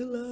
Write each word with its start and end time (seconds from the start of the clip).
Chocolate. 0.00 0.29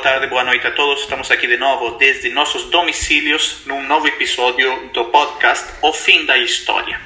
Boa 0.00 0.12
tarde, 0.14 0.26
boa 0.28 0.44
noite 0.44 0.66
a 0.66 0.70
todos. 0.70 1.02
Estamos 1.02 1.30
aqui 1.30 1.46
de 1.46 1.58
novo 1.58 1.98
desde 1.98 2.30
nossos 2.30 2.70
domicílios 2.70 3.58
num 3.66 3.86
novo 3.86 4.08
episódio 4.08 4.88
do 4.94 5.04
podcast 5.06 5.74
O 5.82 5.92
Fim 5.92 6.24
da 6.24 6.38
História. 6.38 6.98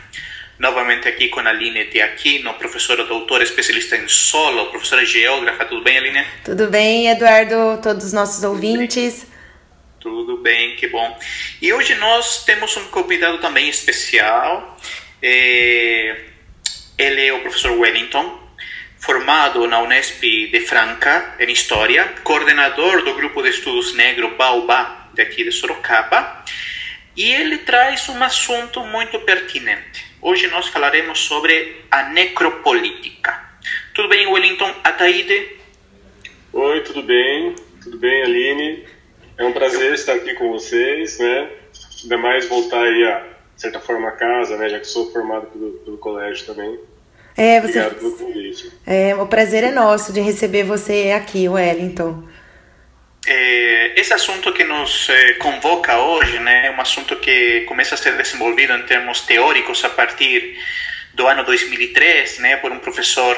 Novamente 0.60 1.08
aqui 1.08 1.26
com 1.26 1.40
a 1.40 1.48
Aline 1.48 1.86
de 1.86 2.00
Aquino, 2.00 2.54
professora 2.54 3.04
doutora 3.04 3.42
especialista 3.42 3.96
em 3.96 4.06
solo, 4.06 4.66
professora 4.66 5.04
geógrafa. 5.04 5.64
Tudo 5.64 5.82
bem, 5.82 5.98
Aline? 5.98 6.24
Tudo 6.44 6.68
bem, 6.68 7.08
Eduardo? 7.08 7.80
Todos 7.82 8.04
os 8.04 8.12
nossos 8.12 8.44
ouvintes? 8.44 9.26
Tudo 9.98 10.36
bem, 10.36 10.76
que 10.76 10.86
bom. 10.86 11.18
E 11.60 11.72
hoje 11.72 11.96
nós 11.96 12.44
temos 12.44 12.76
um 12.76 12.84
convidado 12.90 13.38
também 13.38 13.68
especial. 13.68 14.78
É, 15.20 16.16
Ele 16.96 17.26
é 17.26 17.32
o 17.32 17.40
professor 17.40 17.72
Wellington, 17.72 18.43
formado 19.04 19.66
na 19.66 19.82
Unesp 19.82 20.22
de 20.22 20.60
Franca 20.60 21.36
em 21.38 21.52
História, 21.52 22.14
coordenador 22.24 23.04
do 23.04 23.12
grupo 23.14 23.42
de 23.42 23.50
estudos 23.50 23.94
negro 23.94 24.34
Baobá, 24.34 25.10
daqui 25.12 25.44
de 25.44 25.52
Sorocaba, 25.52 26.42
e 27.14 27.30
ele 27.30 27.58
traz 27.58 28.08
um 28.08 28.24
assunto 28.24 28.80
muito 28.80 29.20
pertinente. 29.20 30.02
Hoje 30.22 30.46
nós 30.46 30.68
falaremos 30.68 31.18
sobre 31.18 31.84
a 31.90 32.04
necropolítica. 32.04 33.38
Tudo 33.92 34.08
bem, 34.08 34.26
Wellington 34.26 34.74
Ataíde? 34.82 35.50
Oi, 36.54 36.80
tudo 36.80 37.02
bem? 37.02 37.54
Tudo 37.82 37.98
bem, 37.98 38.22
Aline? 38.22 38.86
É 39.36 39.44
um 39.44 39.52
prazer 39.52 39.92
estar 39.92 40.14
aqui 40.14 40.32
com 40.32 40.50
vocês, 40.50 41.18
né? 41.18 41.50
Ainda 42.02 42.16
mais 42.16 42.48
voltar 42.48 42.82
aí 42.82 43.04
a, 43.04 43.18
de 43.54 43.60
certa 43.60 43.80
forma, 43.80 44.08
a 44.08 44.12
casa, 44.12 44.56
né? 44.56 44.70
Já 44.70 44.80
que 44.80 44.86
sou 44.86 45.12
formado 45.12 45.48
pelo, 45.48 45.72
pelo 45.84 45.98
colégio 45.98 46.46
também. 46.46 46.78
É, 47.36 47.60
você, 47.60 47.80
Obrigado 47.80 47.94
pelo 47.96 48.16
convite. 48.16 48.72
é, 48.86 49.14
o 49.16 49.26
prazer 49.26 49.64
é 49.64 49.70
nosso 49.70 50.12
de 50.12 50.20
receber 50.20 50.62
você 50.62 51.12
aqui, 51.16 51.48
Wellington. 51.48 52.24
É, 53.26 53.98
esse 54.00 54.12
assunto 54.12 54.52
que 54.52 54.64
nos 54.64 55.08
eh, 55.08 55.32
convoca 55.34 55.98
hoje 55.98 56.38
né, 56.40 56.66
é 56.66 56.70
um 56.70 56.80
assunto 56.80 57.16
que 57.16 57.62
começa 57.62 57.94
a 57.94 57.98
ser 57.98 58.16
desenvolvido 58.18 58.74
em 58.74 58.82
termos 58.82 59.22
teóricos 59.22 59.82
a 59.82 59.88
partir 59.88 60.58
do 61.14 61.26
ano 61.26 61.42
2003 61.42 62.38
né, 62.40 62.56
por 62.58 62.70
um 62.70 62.78
professor 62.80 63.34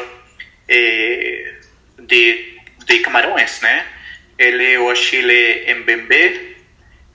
eh, 0.68 1.54
de, 2.00 2.58
de 2.84 2.98
Camarões. 2.98 3.60
Né? 3.60 3.86
Ele 4.36 4.72
é 4.72 4.78
o 4.80 4.90
Achille 4.90 5.72
Mbembe 5.74 6.55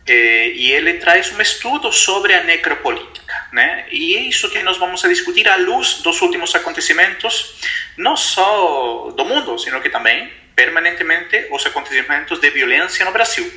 e 0.08 0.72
ele 0.72 0.96
traz 0.96 1.32
um 1.32 1.42
estudo 1.42 1.92
sobre 1.92 2.34
a 2.34 2.44
necropolítica. 2.44 3.22
Né? 3.54 3.86
E 3.92 4.16
é 4.16 4.22
isso 4.22 4.50
que 4.50 4.64
nós 4.64 4.78
vamos 4.78 5.02
discutir 5.02 5.48
à 5.48 5.56
luz 5.58 6.02
dos 6.02 6.22
últimos 6.22 6.54
acontecimentos, 6.56 7.60
não 7.98 8.16
só 8.16 9.12
do 9.16 9.26
mundo, 9.26 9.58
sino 9.60 9.82
que 9.82 9.90
também 9.90 10.30
permanentemente 10.56 11.48
os 11.52 11.66
acontecimentos 11.66 12.40
de 12.40 12.50
violência 12.50 13.06
no 13.06 13.12
Brasil. 13.12 13.52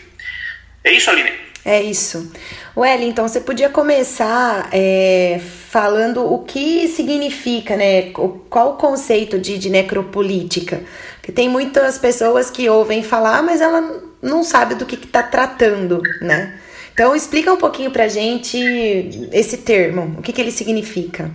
É 0.82 0.92
isso, 0.92 1.10
Aline? 1.10 1.32
É 1.64 1.82
isso. 1.82 2.30
Wellington, 2.76 3.26
você 3.26 3.40
podia 3.40 3.70
começar 3.70 4.68
é, 4.70 5.40
falando 5.70 6.30
o 6.30 6.44
que 6.44 6.86
significa, 6.88 7.74
né? 7.74 8.10
Qual 8.50 8.72
o 8.72 8.76
conceito 8.76 9.38
de, 9.38 9.56
de 9.56 9.70
necropolítica? 9.70 10.82
Porque 11.16 11.32
tem 11.32 11.48
muitas 11.48 11.96
pessoas 11.96 12.50
que 12.50 12.68
ouvem 12.68 13.02
falar, 13.02 13.42
mas 13.42 13.62
ela 13.62 14.03
não 14.24 14.42
sabe 14.42 14.74
do 14.74 14.86
que 14.86 14.96
está 14.96 15.22
tratando, 15.22 16.00
né? 16.20 16.58
Então 16.92 17.14
explica 17.14 17.52
um 17.52 17.56
pouquinho 17.56 17.90
pra 17.90 18.08
gente 18.08 18.56
esse 19.32 19.58
termo, 19.58 20.16
o 20.18 20.22
que, 20.22 20.32
que 20.32 20.40
ele 20.40 20.50
significa. 20.52 21.30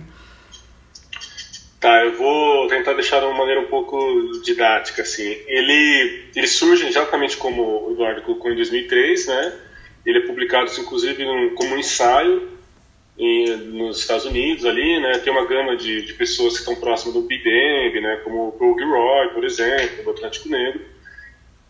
Tá, 1.78 2.04
eu 2.04 2.12
vou 2.16 2.66
tentar 2.68 2.92
deixar 2.92 3.20
de 3.20 3.24
uma 3.26 3.34
maneira 3.38 3.60
um 3.60 3.66
pouco 3.68 3.96
didática, 4.44 5.00
assim. 5.00 5.34
Ele, 5.46 6.24
ele 6.36 6.46
surge 6.46 6.86
exatamente 6.86 7.38
como 7.38 7.62
o 7.88 7.92
Eduardo 7.92 8.20
colocou 8.22 8.50
em 8.52 8.56
2003, 8.56 9.26
né? 9.26 9.52
Ele 10.04 10.18
é 10.18 10.26
publicado, 10.26 10.70
inclusive, 10.78 11.24
num- 11.24 11.54
como 11.54 11.74
um 11.74 11.78
ensaio 11.78 12.48
em- 13.18 13.56
nos 13.56 13.98
Estados 14.00 14.26
Unidos 14.26 14.66
ali, 14.66 15.00
né? 15.00 15.18
Tem 15.18 15.32
uma 15.32 15.46
gama 15.46 15.74
de, 15.76 16.02
de 16.02 16.12
pessoas 16.14 16.54
que 16.54 16.58
estão 16.60 16.76
próximas 16.76 17.14
do 17.14 17.22
Big 17.22 17.42
Bang, 17.44 17.98
né? 18.00 18.16
Como 18.24 18.48
o 18.48 18.52
Paul 18.52 18.78
Gilroy, 18.78 19.28
por 19.28 19.44
exemplo, 19.44 20.04
do 20.04 20.10
Atlântico 20.10 20.50
Negro. 20.50 20.82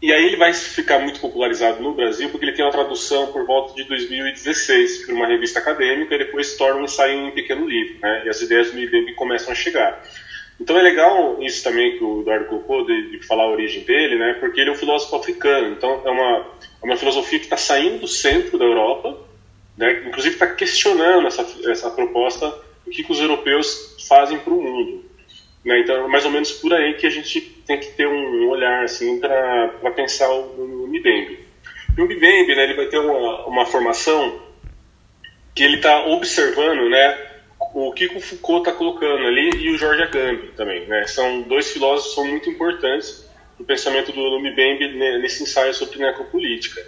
E 0.03 0.13
aí 0.13 0.25
ele 0.25 0.37
vai 0.37 0.55
ficar 0.55 0.99
muito 0.99 1.21
popularizado 1.21 1.83
no 1.83 1.95
Brasil 1.95 2.31
porque 2.31 2.47
ele 2.47 2.57
tem 2.57 2.65
uma 2.65 2.71
tradução 2.71 3.27
por 3.33 3.45
volta 3.45 3.75
de 3.75 3.85
2016 3.85 5.05
por 5.05 5.15
uma 5.15 5.27
revista 5.27 5.59
acadêmica 5.59 6.15
e 6.15 6.19
depois 6.19 6.57
torna 6.57 6.81
um 6.81 6.85
ensaio 6.85 7.29
em 7.29 7.31
pequeno 7.33 7.69
livro, 7.69 7.99
né? 8.01 8.23
E 8.25 8.29
as 8.31 8.41
ideias 8.41 8.71
do 8.71 8.79
Mbembe 8.79 9.15
começam 9.15 9.53
a 9.53 9.55
chegar. 9.55 10.03
Então 10.59 10.79
é 10.79 10.83
legal 10.83 11.43
isso 11.43 11.63
também 11.63 11.99
que 11.99 12.05
o 12.05 12.23
Eduardo 12.23 12.47
colocou, 12.47 12.87
de, 12.87 13.11
de 13.11 13.27
falar 13.27 13.45
a 13.45 13.51
origem 13.51 13.83
dele, 13.83 14.17
né? 14.17 14.35
Porque 14.41 14.61
ele 14.61 14.71
é 14.71 14.73
um 14.73 14.77
filósofo 14.77 15.17
africano, 15.17 15.75
então 15.75 16.03
é 16.05 16.11
uma, 16.11 16.47
é 16.83 16.85
uma 16.85 16.97
filosofia 16.97 17.39
que 17.39 17.47
está 17.47 17.59
saindo 17.59 17.99
do 17.99 18.09
centro 18.09 18.59
da 18.59 18.65
Europa, 18.65 19.19
né? 19.77 20.05
Inclusive 20.07 20.35
está 20.35 20.47
questionando 20.47 21.27
essa, 21.27 21.47
essa 21.71 21.91
proposta 21.91 22.49
do 22.87 22.91
que, 22.91 23.03
que 23.03 23.13
os 23.13 23.21
europeus 23.21 23.97
fazem 24.09 24.39
para 24.39 24.53
o 24.53 24.63
mundo. 24.63 25.10
Né? 25.65 25.81
Então, 25.81 26.05
é 26.05 26.09
mais 26.09 26.25
ou 26.25 26.31
menos 26.31 26.53
por 26.53 26.73
aí 26.73 26.95
que 26.95 27.07
a 27.07 27.11
gente 27.11 27.41
tem 27.67 27.79
que 27.79 27.93
ter 27.93 28.07
um 28.07 28.49
olhar 28.49 28.85
assim 28.85 29.21
para 29.21 29.91
pensar 29.95 30.31
o, 30.31 30.87
o. 30.87 30.91
E 30.95 32.01
o 32.01 32.05
Mbembe, 32.05 32.55
né, 32.55 32.65
ele 32.65 32.75
vai 32.75 32.87
ter 32.87 32.99
uma, 32.99 33.47
uma 33.47 33.67
formação 33.67 34.41
que 35.55 35.63
ele 35.63 35.77
está 35.77 36.07
observando, 36.07 36.89
né, 36.89 37.31
o 37.75 37.93
que 37.93 38.07
o 38.07 38.21
Foucault 38.21 38.69
está 38.69 38.73
colocando 38.77 39.27
ali 39.27 39.51
e 39.57 39.71
o 39.71 39.79
Jorge 39.79 40.03
Agamben 40.03 40.51
também, 40.57 40.87
né? 40.87 41.07
São 41.07 41.43
dois 41.43 41.71
filósofos 41.71 42.15
são 42.15 42.25
muito 42.25 42.49
importantes 42.49 43.29
no 43.59 43.65
pensamento 43.65 44.13
do 44.13 44.41
Mbembe 44.41 44.97
nesse 45.21 45.43
ensaio 45.43 45.75
sobre 45.75 45.99
necropolítica. 45.99 46.81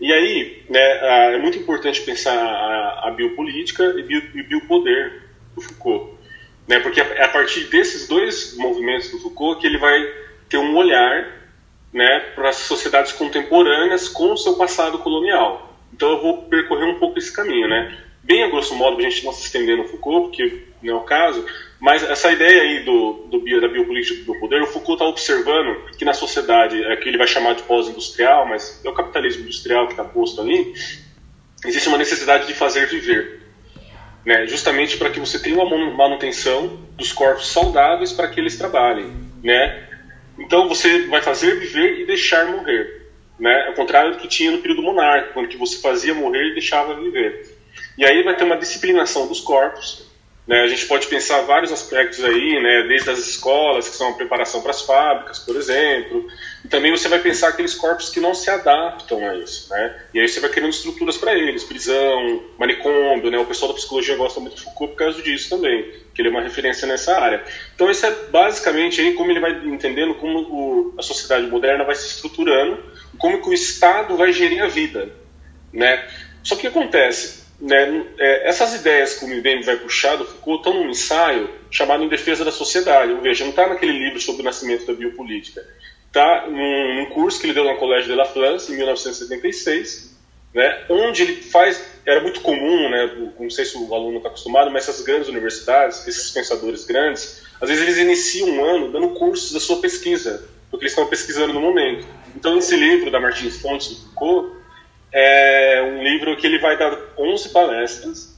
E 0.00 0.12
aí, 0.12 0.62
né, 0.68 1.34
é 1.34 1.38
muito 1.38 1.58
importante 1.58 2.00
pensar 2.02 2.34
a, 2.34 3.08
a 3.08 3.10
biopolítica 3.10 3.84
e, 3.98 4.02
bio, 4.02 4.22
biopoder 4.48 5.22
do 5.54 5.60
Foucault, 5.60 6.14
né? 6.66 6.80
Porque 6.80 7.00
é 7.00 7.24
a 7.24 7.28
partir 7.28 7.64
desses 7.64 8.08
dois 8.08 8.56
movimentos 8.56 9.10
do 9.10 9.18
Foucault 9.18 9.60
que 9.60 9.66
ele 9.66 9.78
vai 9.78 10.00
ter 10.48 10.58
um 10.58 10.76
olhar, 10.76 11.42
né, 11.92 12.20
para 12.34 12.48
as 12.48 12.56
sociedades 12.56 13.12
contemporâneas 13.12 14.08
com 14.08 14.32
o 14.32 14.36
seu 14.36 14.54
passado 14.54 14.98
colonial. 14.98 15.76
Então 15.92 16.10
eu 16.10 16.22
vou 16.22 16.42
percorrer 16.44 16.86
um 16.86 16.98
pouco 16.98 17.18
esse 17.18 17.32
caminho, 17.32 17.68
né? 17.68 17.98
bem 18.22 18.44
a 18.44 18.48
grosso 18.48 18.74
modo, 18.74 18.98
a 18.98 19.02
gente 19.02 19.24
não 19.24 19.32
se 19.32 19.44
estender 19.44 19.76
no 19.76 19.84
Foucault, 19.84 20.28
porque 20.28 20.64
não 20.82 20.94
é 20.94 20.96
o 20.96 21.04
caso, 21.04 21.44
mas 21.80 22.02
essa 22.02 22.30
ideia 22.30 22.62
aí 22.62 22.84
do, 22.84 23.26
do 23.28 23.60
da 23.60 23.68
biopolítica 23.68 24.24
do 24.24 24.38
poder, 24.38 24.62
o 24.62 24.66
Foucault 24.66 24.94
está 24.94 25.06
observando 25.06 25.90
que 25.96 26.04
na 26.04 26.12
sociedade, 26.12 26.82
é, 26.84 26.96
que 26.96 27.08
ele 27.08 27.18
vai 27.18 27.26
chamar 27.26 27.54
de 27.54 27.62
pós-industrial, 27.64 28.46
mas 28.46 28.80
é 28.84 28.88
o 28.88 28.94
capitalismo 28.94 29.42
industrial 29.42 29.86
que 29.86 29.94
está 29.94 30.04
posto 30.04 30.40
ali, 30.40 30.72
existe 31.64 31.88
uma 31.88 31.98
necessidade 31.98 32.46
de 32.46 32.54
fazer 32.54 32.86
viver. 32.86 33.41
Né, 34.24 34.46
justamente 34.46 34.96
para 34.96 35.10
que 35.10 35.18
você 35.18 35.38
tenha 35.38 35.56
uma 35.56 35.90
manutenção 35.94 36.78
dos 36.96 37.12
corpos 37.12 37.50
saudáveis 37.50 38.12
para 38.12 38.28
que 38.28 38.38
eles 38.38 38.56
trabalhem. 38.56 39.12
Né? 39.42 39.88
Então 40.38 40.68
você 40.68 41.06
vai 41.06 41.20
fazer 41.20 41.58
viver 41.58 42.00
e 42.00 42.06
deixar 42.06 42.46
morrer. 42.46 43.10
Né? 43.38 43.66
Ao 43.68 43.74
contrário 43.74 44.12
do 44.12 44.18
que 44.18 44.28
tinha 44.28 44.52
no 44.52 44.58
período 44.58 44.82
monárquico, 44.82 45.34
quando 45.34 45.48
que 45.48 45.56
você 45.56 45.80
fazia 45.80 46.14
morrer 46.14 46.50
e 46.50 46.54
deixava 46.54 46.94
viver. 46.94 47.58
E 47.98 48.04
aí 48.04 48.22
vai 48.22 48.36
ter 48.36 48.44
uma 48.44 48.56
disciplinação 48.56 49.26
dos 49.26 49.40
corpos. 49.40 50.11
Né? 50.52 50.60
A 50.60 50.66
gente 50.66 50.84
pode 50.84 51.06
pensar 51.06 51.40
vários 51.40 51.72
aspectos 51.72 52.22
aí, 52.22 52.62
né? 52.62 52.82
desde 52.86 53.08
as 53.08 53.18
escolas, 53.20 53.88
que 53.88 53.96
são 53.96 54.10
a 54.10 54.12
preparação 54.12 54.60
para 54.60 54.70
as 54.70 54.82
fábricas, 54.82 55.38
por 55.38 55.56
exemplo. 55.56 56.26
E 56.62 56.68
também 56.68 56.90
você 56.90 57.08
vai 57.08 57.20
pensar 57.20 57.48
aqueles 57.48 57.74
corpos 57.74 58.10
que 58.10 58.20
não 58.20 58.34
se 58.34 58.50
adaptam 58.50 59.26
a 59.26 59.34
isso. 59.34 59.70
Né? 59.70 60.02
E 60.12 60.20
aí 60.20 60.28
você 60.28 60.40
vai 60.40 60.50
criando 60.50 60.68
estruturas 60.68 61.16
para 61.16 61.34
eles, 61.34 61.64
prisão, 61.64 62.42
manicômio. 62.58 63.30
Né? 63.30 63.38
O 63.38 63.46
pessoal 63.46 63.72
da 63.72 63.78
psicologia 63.78 64.14
gosta 64.14 64.40
muito 64.40 64.56
de 64.56 64.62
Foucault 64.62 64.92
por 64.92 64.98
causa 64.98 65.22
disso 65.22 65.48
também, 65.48 65.90
que 66.14 66.20
ele 66.20 66.28
é 66.28 66.30
uma 66.30 66.42
referência 66.42 66.86
nessa 66.86 67.18
área. 67.18 67.42
Então 67.74 67.90
isso 67.90 68.04
é 68.04 68.10
basicamente 68.30 69.00
aí 69.00 69.14
como 69.14 69.30
ele 69.30 69.40
vai 69.40 69.52
entendendo 69.64 70.16
como 70.16 70.38
o, 70.38 70.94
a 70.98 71.02
sociedade 71.02 71.46
moderna 71.46 71.82
vai 71.82 71.94
se 71.94 72.08
estruturando, 72.08 72.78
como 73.16 73.40
que 73.40 73.48
o 73.48 73.54
Estado 73.54 74.18
vai 74.18 74.30
gerir 74.34 74.62
a 74.62 74.68
vida. 74.68 75.14
Né? 75.72 76.06
Só 76.42 76.56
que 76.56 76.68
o 76.68 76.70
que 76.70 76.78
acontece? 76.78 77.41
Né, 77.62 78.04
é, 78.18 78.48
essas 78.48 78.74
ideias 78.74 79.14
que 79.14 79.24
o 79.24 79.28
MBM 79.28 79.62
vai 79.62 79.76
puxar 79.76 80.16
do 80.16 80.24
Foucault 80.24 80.58
estão 80.58 80.82
num 80.82 80.90
ensaio 80.90 81.48
chamado 81.70 82.02
Em 82.02 82.08
Defesa 82.08 82.44
da 82.44 82.50
Sociedade. 82.50 83.14
Veja, 83.22 83.44
não 83.44 83.50
está 83.50 83.68
naquele 83.68 83.92
livro 83.92 84.20
sobre 84.20 84.42
o 84.42 84.44
nascimento 84.44 84.84
da 84.84 84.92
biopolítica. 84.92 85.64
Está 86.08 86.48
num, 86.48 86.96
num, 86.96 87.06
curso 87.10 87.40
que 87.40 87.46
ele 87.46 87.54
deu 87.54 87.64
no 87.64 87.76
Colégio 87.76 88.10
de 88.10 88.16
La 88.16 88.24
France, 88.24 88.72
em 88.72 88.76
1976, 88.76 90.12
né, 90.52 90.84
onde 90.88 91.22
ele 91.22 91.36
faz. 91.36 91.80
Era 92.04 92.20
muito 92.20 92.40
comum, 92.40 92.90
né, 92.90 93.30
não 93.38 93.48
sei 93.48 93.64
se 93.64 93.78
o 93.78 93.94
aluno 93.94 94.16
está 94.16 94.28
acostumado, 94.28 94.68
mas 94.72 94.88
essas 94.88 95.04
grandes 95.04 95.28
universidades, 95.28 96.06
esses 96.08 96.32
pensadores 96.32 96.84
grandes, 96.84 97.44
às 97.60 97.68
vezes 97.68 97.84
eles 97.84 97.98
iniciam 97.98 98.48
um 98.48 98.64
ano 98.64 98.90
dando 98.90 99.10
cursos 99.10 99.52
da 99.52 99.60
sua 99.60 99.80
pesquisa, 99.80 100.48
porque 100.68 100.84
eles 100.84 100.92
estão 100.92 101.06
pesquisando 101.06 101.52
no 101.52 101.60
momento. 101.60 102.04
Então, 102.34 102.58
esse 102.58 102.74
livro 102.74 103.08
da 103.08 103.20
Martins 103.20 103.60
Fontes 103.62 103.88
do 103.88 103.94
Foucault 103.94 104.61
é 105.12 105.82
um 105.82 106.02
livro 106.02 106.36
que 106.36 106.46
ele 106.46 106.58
vai 106.58 106.76
dar 106.78 106.96
11 107.18 107.50
palestras, 107.50 108.32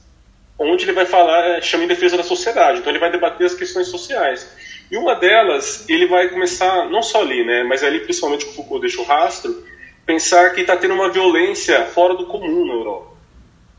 onde 0.59 0.83
ele 0.83 0.91
vai 0.91 1.05
falar, 1.05 1.57
é, 1.57 1.61
chama 1.61 1.85
em 1.85 1.87
defesa 1.87 2.17
da 2.17 2.23
sociedade. 2.23 2.79
Então 2.79 2.91
ele 2.91 2.99
vai 2.99 3.11
debater 3.11 3.45
as 3.45 3.53
questões 3.53 3.87
sociais. 3.87 4.47
E 4.91 4.97
uma 4.97 5.15
delas, 5.15 5.87
ele 5.89 6.05
vai 6.05 6.29
começar, 6.29 6.89
não 6.89 7.01
só 7.01 7.21
ali, 7.21 7.43
né, 7.43 7.63
mas 7.63 7.83
ali 7.83 7.99
principalmente 7.99 8.45
que 8.45 8.51
o 8.51 8.55
Foucault 8.55 8.81
deixa 8.81 9.01
o 9.01 9.05
rastro, 9.05 9.65
pensar 10.05 10.53
que 10.53 10.61
está 10.61 10.77
tendo 10.77 10.93
uma 10.93 11.09
violência 11.09 11.85
fora 11.85 12.13
do 12.13 12.27
comum 12.27 12.65
na 12.67 12.73
Europa. 12.73 13.15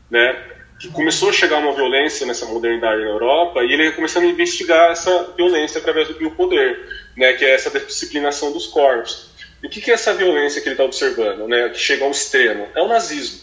Né? 0.09 0.43
Que 0.79 0.89
começou 0.89 1.29
a 1.29 1.33
chegar 1.33 1.57
uma 1.57 1.73
violência 1.73 2.25
nessa 2.25 2.45
modernidade 2.45 3.01
na 3.01 3.09
Europa 3.09 3.63
e 3.63 3.71
ele 3.71 3.91
começando 3.93 4.25
a 4.25 4.27
investigar 4.27 4.91
essa 4.91 5.33
violência 5.35 5.79
através 5.79 6.07
do 6.07 6.15
biopoder, 6.15 6.87
né, 7.15 7.33
que 7.33 7.45
é 7.45 7.53
essa 7.53 7.69
disciplinação 7.79 8.51
dos 8.51 8.67
corpos. 8.67 9.36
E 9.63 9.67
o 9.67 9.69
que, 9.69 9.89
é 9.89 9.93
essa 9.93 10.13
violência 10.13 10.61
que 10.61 10.67
ele 10.67 10.73
está 10.73 10.83
observando, 10.83 11.47
né, 11.47 11.69
que 11.69 11.79
chega 11.79 12.05
ao 12.05 12.11
extremo? 12.11 12.67
É 12.75 12.81
o 12.81 12.87
nazismo. 12.87 13.41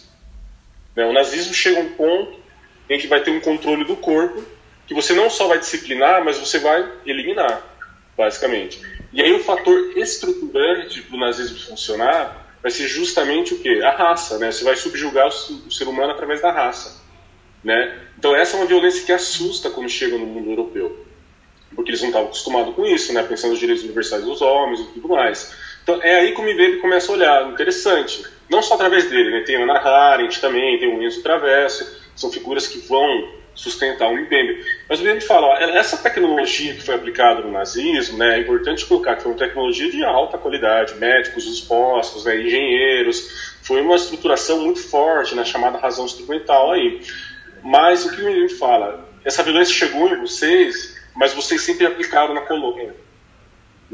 Né, 0.94 1.04
o 1.04 1.12
nazismo 1.12 1.52
chega 1.52 1.80
a 1.80 1.82
um 1.82 1.90
ponto 1.90 2.38
em 2.88 2.98
que 2.98 3.06
vai 3.06 3.20
ter 3.20 3.30
um 3.30 3.40
controle 3.40 3.84
do 3.84 3.96
corpo 3.96 4.44
que 4.86 4.94
você 4.94 5.14
não 5.14 5.30
só 5.30 5.48
vai 5.48 5.58
disciplinar, 5.58 6.24
mas 6.24 6.38
você 6.38 6.58
vai 6.58 6.86
eliminar, 7.06 7.62
basicamente. 8.16 8.80
E 9.12 9.22
aí 9.22 9.32
o 9.32 9.42
fator 9.42 9.96
estruturante 9.96 11.00
para 11.02 11.16
o 11.16 11.20
nazismo 11.20 11.58
funcionar 11.58 12.44
vai 12.62 12.70
ser 12.70 12.86
justamente 12.86 13.54
o 13.54 13.58
quê? 13.58 13.80
A 13.82 13.90
raça, 13.90 14.38
né? 14.38 14.50
Você 14.52 14.64
vai 14.64 14.76
subjugar 14.76 15.28
o 15.28 15.70
ser 15.70 15.88
humano 15.88 16.12
através 16.12 16.40
da 16.40 16.50
raça, 16.50 17.02
né? 17.62 17.98
Então 18.18 18.34
essa 18.36 18.56
é 18.56 18.60
uma 18.60 18.66
violência 18.66 19.04
que 19.04 19.12
assusta 19.12 19.70
quando 19.70 19.88
chega 19.88 20.18
no 20.18 20.26
mundo 20.26 20.50
europeu, 20.50 21.06
porque 21.74 21.90
eles 21.90 22.00
não 22.00 22.08
estavam 22.08 22.28
acostumados 22.28 22.74
com 22.74 22.84
isso, 22.86 23.12
né? 23.12 23.22
Pensando 23.22 23.52
nos 23.52 23.60
direitos 23.60 23.84
universais 23.84 24.24
dos 24.24 24.42
homens 24.42 24.80
e 24.80 24.84
tudo 24.94 25.08
mais. 25.08 25.54
Então 25.84 26.02
é 26.02 26.16
aí 26.16 26.34
que 26.34 26.40
o 26.40 26.44
MIBEB 26.44 26.78
começa 26.78 27.12
a 27.12 27.14
olhar, 27.14 27.50
interessante. 27.50 28.24
Não 28.50 28.62
só 28.62 28.74
através 28.74 29.08
dele, 29.08 29.30
né? 29.30 29.44
tem 29.44 29.56
a 29.56 29.62
Ana 29.62 29.78
Arendt 29.78 30.40
também, 30.40 30.78
tem 30.78 30.88
o 30.88 31.02
Enzo 31.02 31.22
Traverso, 31.22 31.86
são 32.16 32.32
figuras 32.32 32.66
que 32.66 32.78
vão 32.88 33.28
sustentar 33.54 34.08
o 34.08 34.14
MIBEB. 34.14 34.64
Mas 34.88 34.98
o 34.98 35.02
MIBEB 35.02 35.20
fala, 35.22 35.46
ó, 35.46 35.56
essa 35.58 35.98
tecnologia 35.98 36.72
que 36.72 36.82
foi 36.82 36.94
aplicada 36.94 37.42
no 37.42 37.52
nazismo, 37.52 38.16
né, 38.16 38.36
é 38.36 38.40
importante 38.40 38.86
colocar 38.86 39.16
que 39.16 39.22
foi 39.22 39.32
uma 39.32 39.38
tecnologia 39.38 39.90
de 39.90 40.02
alta 40.02 40.38
qualidade, 40.38 40.94
médicos 40.96 41.46
expostos, 41.46 42.24
né, 42.24 42.40
engenheiros, 42.40 43.54
foi 43.62 43.82
uma 43.82 43.96
estruturação 43.96 44.60
muito 44.60 44.80
forte 44.80 45.34
na 45.34 45.42
né, 45.42 45.46
chamada 45.46 45.78
razão 45.78 46.06
instrumental 46.06 46.72
aí. 46.72 47.02
Mas 47.62 48.06
o 48.06 48.14
que 48.14 48.22
o 48.22 48.24
MIBEB 48.24 48.54
fala, 48.54 49.06
essa 49.22 49.42
violência 49.42 49.74
chegou 49.74 50.08
em 50.08 50.20
vocês, 50.20 50.96
mas 51.14 51.34
vocês 51.34 51.60
sempre 51.60 51.86
aplicaram 51.86 52.32
na 52.32 52.40
colônia. 52.40 53.04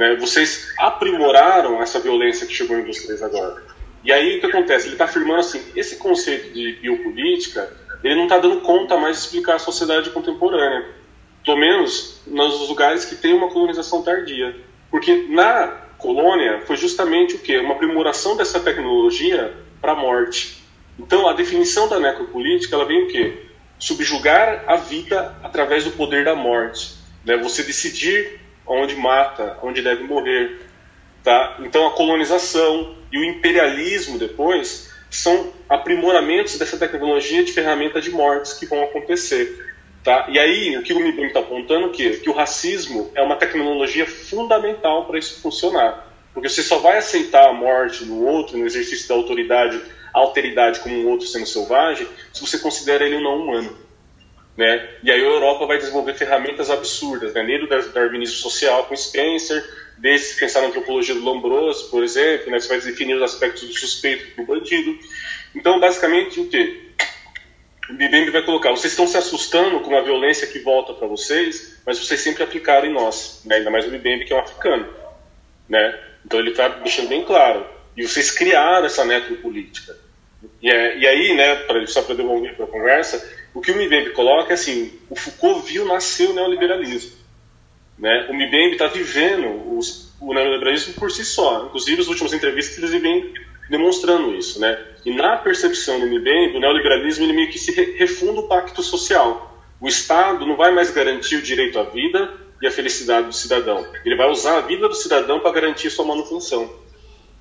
Né? 0.01 0.17
Vocês 0.17 0.73
aprimoraram 0.79 1.83
essa 1.83 2.01
violência 2.01 2.47
que 2.47 2.55
chegou 2.55 2.79
em 2.79 2.87
vocês 2.87 3.23
agora. 3.23 3.63
E 4.03 4.11
aí 4.11 4.39
o 4.39 4.41
que 4.41 4.47
acontece? 4.47 4.87
Ele 4.87 4.95
está 4.95 5.05
afirmando 5.05 5.41
assim: 5.41 5.61
esse 5.77 5.97
conceito 5.97 6.55
de 6.55 6.73
biopolítica 6.81 7.71
ele 8.03 8.15
não 8.15 8.23
está 8.23 8.39
dando 8.39 8.63
conta 8.63 8.97
mais 8.97 9.19
de 9.19 9.25
explicar 9.25 9.57
a 9.57 9.59
sociedade 9.59 10.09
contemporânea, 10.09 10.89
pelo 11.45 11.59
menos 11.59 12.23
nos 12.27 12.67
lugares 12.67 13.05
que 13.05 13.15
tem 13.15 13.35
uma 13.35 13.51
colonização 13.51 14.03
tardia, 14.03 14.57
porque 14.91 15.27
na 15.29 15.67
colônia 15.99 16.63
foi 16.65 16.79
justamente 16.79 17.35
o 17.35 17.39
que 17.39 17.59
uma 17.59 17.75
aprimoração 17.75 18.39
dessa 18.39 18.59
tecnologia 18.59 19.53
para 19.83 19.93
a 19.93 19.97
morte. 19.97 20.65
Então 20.99 21.29
a 21.29 21.35
definição 21.35 21.91
da 21.91 22.01
necropolítica 22.01 22.75
ela 22.75 22.87
vem 22.87 23.05
o 23.05 23.09
quê? 23.09 23.43
Subjugar 23.79 24.65
a 24.67 24.77
vida 24.77 25.37
através 25.43 25.85
do 25.85 25.91
poder 25.91 26.25
da 26.25 26.35
morte, 26.35 26.95
né? 27.23 27.37
Você 27.37 27.63
decidir 27.63 28.41
onde 28.75 28.97
mata, 28.97 29.59
onde 29.63 29.83
deve 29.83 30.05
morrer. 30.05 30.61
Tá? 31.23 31.59
Então 31.61 31.87
a 31.87 31.93
colonização 31.93 32.95
e 33.13 33.19
o 33.19 33.25
imperialismo 33.25 34.19
depois 34.19 34.91
são 35.11 35.53
aprimoramentos 35.69 36.57
dessa 36.57 36.79
tecnologia 36.79 37.43
de 37.43 37.53
ferramenta 37.53 38.01
de 38.01 38.11
mortes 38.11 38.55
que 38.55 38.67
vão 38.67 38.83
acontecer. 38.85 39.67
Tá? 40.05 40.27
E 40.31 40.39
aí, 40.39 40.79
o 40.79 40.83
que 40.83 40.95
o 40.95 41.01
Mibim 41.01 41.25
está 41.25 41.41
apontando 41.41 41.89
é 41.89 41.91
que, 41.91 42.11
que 42.19 42.31
o 42.31 42.33
racismo 42.33 43.11
é 43.15 43.23
uma 43.23 43.37
tecnologia 43.37 44.07
fundamental 44.07 45.05
para 45.05 45.19
isso 45.19 45.43
funcionar. 45.43 46.09
Porque 46.33 46.49
você 46.49 46.63
só 46.63 46.79
vai 46.79 46.97
aceitar 46.97 47.49
a 47.49 47.53
morte 47.53 48.05
no 48.05 48.25
outro, 48.25 48.57
no 48.57 48.65
exercício 48.65 49.09
da 49.09 49.15
autoridade, 49.15 49.81
alteridade 50.15 50.81
como 50.81 50.95
um 50.95 51.09
outro 51.09 51.27
sendo 51.27 51.45
selvagem, 51.45 52.07
se 52.33 52.41
você 52.41 52.59
considera 52.59 53.05
ele 53.05 53.17
um 53.17 53.23
não 53.23 53.43
humano. 53.43 53.77
Né? 54.61 54.91
E 55.03 55.11
aí 55.11 55.19
a 55.19 55.25
Europa 55.25 55.65
vai 55.65 55.79
desenvolver 55.79 56.13
ferramentas 56.13 56.69
absurdas, 56.69 57.33
né? 57.33 57.43
desde 57.67 57.89
o 57.89 57.93
darwinismo 57.95 58.37
social 58.37 58.85
com 58.85 58.95
Spencer, 58.95 59.65
desde 59.97 60.39
pensar 60.39 60.61
na 60.61 60.67
antropologia 60.67 61.15
do 61.15 61.23
Lombroso, 61.23 61.89
por 61.89 62.05
exemplo, 62.05 62.51
né? 62.51 62.61
você 62.61 62.69
vai 62.69 62.79
definir 62.79 63.15
os 63.15 63.23
aspectos 63.23 63.67
do 63.67 63.73
suspeito 63.73 64.37
do 64.37 64.47
bandido. 64.47 64.99
Então, 65.55 65.81
basicamente, 65.81 66.41
o 66.41 66.47
que? 66.47 66.91
O 67.89 67.95
Bibembe 67.95 68.31
vai 68.31 68.43
colocar, 68.43 68.69
vocês 68.73 68.93
estão 68.93 69.07
se 69.07 69.17
assustando 69.17 69.81
com 69.81 69.97
a 69.97 70.03
violência 70.03 70.47
que 70.47 70.59
volta 70.59 70.93
para 70.93 71.09
vocês, 71.09 71.81
mas 71.87 71.99
vocês 71.99 72.21
sempre 72.21 72.43
aplicaram 72.43 72.87
em 72.87 72.93
nós, 72.93 73.41
né? 73.47 73.57
ainda 73.57 73.71
mais 73.71 73.87
o 73.87 73.91
Bibembe 73.91 74.27
que 74.27 74.33
é 74.35 74.37
um 74.37 74.41
africano. 74.41 74.87
Né? 75.71 75.99
Então 76.23 76.39
ele 76.39 76.51
está 76.51 76.69
deixando 76.69 77.09
bem 77.09 77.25
claro. 77.25 77.67
E 77.97 78.07
vocês 78.07 78.31
criaram 78.31 78.85
essa 78.85 79.07
necropolítica. 79.07 79.97
E, 80.61 80.71
é, 80.71 80.99
e 80.99 81.07
aí, 81.07 81.35
né, 81.35 81.57
pra, 81.57 81.87
só 81.87 82.03
para 82.03 82.15
devolver 82.15 82.55
para 82.57 82.67
a 82.67 82.69
conversa, 82.69 83.40
o 83.55 83.61
que 83.61 83.73
o 83.73 83.75
Mbembe 83.75 84.11
coloca 84.11 84.53
é 84.53 84.55
assim, 84.55 84.93
o 85.09 85.17
Foucault 85.17 85.67
viu 85.67 85.85
nascer 85.85 86.31
o 86.31 86.33
neoliberalismo. 86.33 87.13
Né? 87.99 88.29
O 88.31 88.35
Mbembe 88.35 88.73
está 88.73 88.87
vivendo 88.87 89.77
os, 89.77 90.15
o 90.21 90.33
neoliberalismo 90.33 90.95
por 90.95 91.11
si 91.11 91.25
só. 91.25 91.67
Inclusive, 91.67 92.01
as 92.01 92.09
últimas 92.09 92.33
entrevistas 92.33 92.79
eles 92.79 92.91
vêm 92.91 93.35
demonstrando 93.69 94.35
isso, 94.35 94.61
né? 94.61 94.85
E 95.05 95.15
na 95.15 95.37
percepção 95.37 96.01
do 96.01 96.07
MBEM, 96.07 96.53
do 96.53 96.61
neoliberalismo, 96.61 97.25
ele 97.25 97.33
meio 97.33 97.51
que 97.51 97.59
se 97.59 97.73
refunda 97.73 98.41
o 98.41 98.49
pacto 98.49 98.83
social. 98.83 99.65
O 99.81 99.87
Estado 99.87 100.45
não 100.45 100.57
vai 100.57 100.73
mais 100.73 100.91
garantir 100.91 101.37
o 101.37 101.43
direito 101.43 101.79
à 101.79 101.85
vida 101.85 102.35
e 102.61 102.67
a 102.67 102.71
felicidade 102.71 103.29
do 103.29 103.33
cidadão. 103.33 103.87
Ele 104.05 104.17
vai 104.17 104.29
usar 104.29 104.59
a 104.59 104.61
vida 104.61 104.89
do 104.89 104.95
cidadão 104.95 105.41
para 105.41 105.53
garantir 105.53 105.89
sua 105.89 106.05
manutenção. 106.05 106.71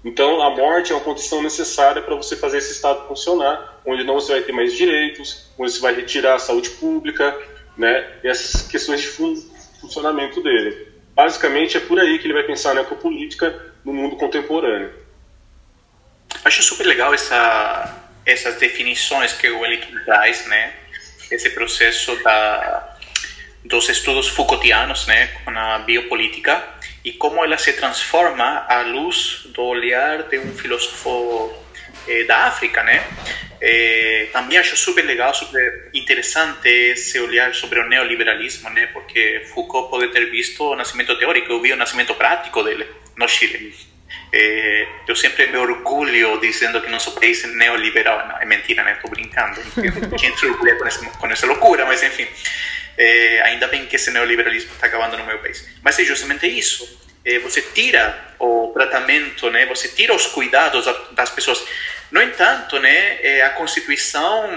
Então, 0.04 0.42
a 0.42 0.50
morte 0.56 0.92
é 0.92 0.96
uma 0.96 1.04
condição 1.04 1.42
necessária 1.42 2.02
para 2.02 2.16
você 2.16 2.36
fazer 2.36 2.60
esse 2.60 2.72
Estado 2.72 3.08
funcionar, 3.08 3.82
onde 3.86 4.04
não 4.04 4.16
você 4.16 4.32
vai 4.32 4.42
ter 4.42 4.54
mais 4.54 4.74
direitos, 4.74 5.52
onde 5.58 5.72
você 5.72 5.80
vai 5.80 5.94
retirar 5.94 6.36
a 6.36 6.40
saúde 6.40 6.70
pública, 6.72 7.38
né? 7.78 8.08
E 8.24 8.28
essas 8.28 8.62
questões 8.62 9.02
de 9.02 9.08
funcionamento 9.82 10.42
dele. 10.42 10.88
Basicamente, 11.14 11.76
é 11.76 11.82
por 11.82 12.00
aí 12.00 12.18
que 12.18 12.28
ele 12.28 12.34
vai 12.34 12.44
pensar 12.44 12.74
na 12.74 12.82
ecopolítica 12.82 13.74
no 13.84 13.94
mundo 13.94 14.16
contemporâneo. 14.16 14.94
Acho 16.46 16.64
super 16.64 16.86
legal 16.86 17.14
essa, 17.14 18.08
essas 18.26 18.56
definições 18.56 19.34
que 19.34 19.50
o 19.50 19.60
Wellington 19.60 20.06
traz, 20.06 20.46
né? 20.48 20.74
Esse 21.30 21.50
processo 21.50 22.16
da, 22.24 22.98
dos 23.66 23.90
estudos 23.90 24.30
Foucaultianos, 24.30 25.06
né, 25.08 25.28
com 25.44 25.52
a 25.52 25.80
biopolítica 25.80 26.79
e 27.10 27.14
como 27.14 27.44
ela 27.44 27.58
se 27.58 27.74
transforma 27.74 28.68
à 28.70 28.82
luz 28.82 29.42
do 29.46 29.64
olhar 29.64 30.24
de 30.30 30.38
um 30.38 30.56
filósofo 30.56 31.52
eh, 32.08 32.24
da 32.26 32.46
África, 32.46 32.84
né? 32.84 33.04
Eh, 33.60 34.28
também 34.32 34.60
acho 34.60 34.78
super 34.78 35.04
legal, 35.04 35.34
super 35.34 35.90
interessante 35.92 36.70
esse 36.70 37.20
olhar 37.20 37.56
sobre 37.56 37.80
o 37.80 37.90
neoliberalismo, 37.90 38.70
né? 38.70 38.86
Porque 38.94 39.42
Foucault 39.52 39.90
pode 39.90 40.10
ter 40.10 40.30
visto 40.30 40.64
o 40.64 40.76
nascimento 40.76 41.18
teórico, 41.18 41.52
eu 41.52 41.60
vi 41.60 41.74
o 41.74 41.76
nascimento 41.76 42.14
prático 42.14 42.62
dele 42.62 42.86
no 43.18 43.28
Chile. 43.28 43.74
Eh, 44.32 44.88
eu 45.08 45.16
sempre 45.16 45.48
me 45.48 45.58
orgulho 45.58 46.40
dizendo 46.40 46.80
que 46.80 46.92
nosso 46.92 47.12
país 47.14 47.44
é 47.44 47.48
neoliberal. 47.48 48.28
Não, 48.28 48.38
é 48.38 48.46
mentira, 48.46 48.84
né? 48.84 48.94
Estou 48.94 49.10
brincando. 49.10 49.60
Quem 50.16 50.38
se 50.38 50.46
orgulha 50.46 50.76
com, 50.76 50.88
esse, 50.88 51.10
com 51.10 51.28
essa 51.28 51.48
loucura, 51.48 51.88
mas 51.88 52.04
enfim. 52.04 52.28
É, 53.02 53.42
ainda 53.44 53.66
bem 53.68 53.86
que 53.86 53.96
esse 53.96 54.12
neoliberalismo 54.12 54.74
está 54.74 54.88
acabando 54.88 55.18
no 55.18 55.26
meu 55.26 55.40
país. 55.40 55.66
Mas 55.82 55.98
é 55.98 56.04
justamente 56.04 56.46
isso. 56.46 57.00
É, 57.24 57.40
você 57.40 57.62
tira 57.62 58.36
o 58.38 58.72
tratamento, 58.74 59.50
né? 59.50 59.66
Você 59.68 59.88
tira 59.88 60.14
os 60.14 60.28
cuidados 60.28 60.86
das 61.12 61.30
pessoas. 61.30 61.64
No 62.12 62.22
entanto, 62.22 62.78
né? 62.78 63.20
É, 63.22 63.42
a 63.44 63.52
Constituição 63.52 64.50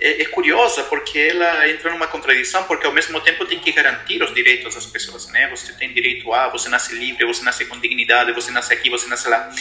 é, 0.00 0.22
é, 0.22 0.24
curiosa 0.24 0.84
porque 0.84 1.18
ela 1.18 1.68
entra 1.68 1.90
numa 1.90 2.06
contradição, 2.06 2.64
porque 2.64 2.86
ao 2.86 2.92
mesmo 2.92 3.20
tempo 3.20 3.44
tem 3.44 3.58
que 3.58 3.70
garantir 3.70 4.22
os 4.22 4.32
direitos 4.32 4.74
das 4.74 4.86
pessoas, 4.86 5.28
né? 5.28 5.48
Você 5.50 5.74
tem 5.74 5.92
direito 5.92 6.32
a, 6.32 6.48
você 6.48 6.70
nasce 6.70 6.94
livre, 6.94 7.26
você 7.26 7.42
nasce 7.42 7.66
com 7.66 7.78
dignidade, 7.78 8.32
você 8.32 8.50
nasce 8.50 8.72
aqui, 8.72 8.88
você 8.88 9.06
nasce 9.08 9.28
lá. 9.28 9.52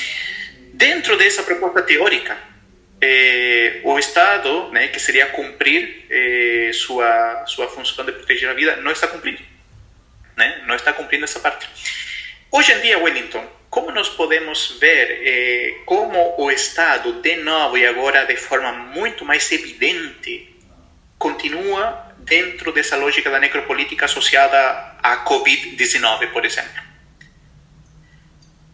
Dentro 0.73 1.17
dessa 1.17 1.43
proposta 1.43 1.81
teórica, 1.81 2.37
eh, 3.01 3.81
o 3.83 3.97
Estado, 3.97 4.69
né, 4.71 4.87
que 4.89 4.99
seria 4.99 5.27
cumprir 5.27 6.05
eh, 6.09 6.71
sua 6.73 7.45
sua 7.45 7.67
função 7.69 8.05
de 8.05 8.11
proteger 8.11 8.49
a 8.49 8.53
vida, 8.53 8.75
não 8.77 8.91
está 8.91 9.07
cumprindo, 9.07 9.41
né? 10.35 10.63
Não 10.65 10.75
está 10.75 10.91
cumprindo 10.93 11.23
essa 11.23 11.39
parte. 11.39 11.67
Hoje 12.51 12.71
em 12.73 12.81
dia, 12.81 12.97
Wellington, 12.97 13.45
como 13.69 13.91
nós 13.91 14.09
podemos 14.09 14.77
ver 14.79 15.21
eh, 15.23 15.77
como 15.85 16.35
o 16.37 16.51
Estado, 16.51 17.21
de 17.21 17.37
novo 17.37 17.77
e 17.77 17.85
agora 17.85 18.25
de 18.25 18.35
forma 18.35 18.71
muito 18.71 19.23
mais 19.23 19.51
evidente, 19.51 20.55
continua 21.17 22.15
dentro 22.17 22.71
dessa 22.71 22.95
lógica 22.95 23.29
da 23.29 23.39
necropolítica 23.39 24.05
associada 24.05 24.57
à 25.01 25.23
Covid-19, 25.25 26.31
por 26.31 26.45
exemplo? 26.45 26.88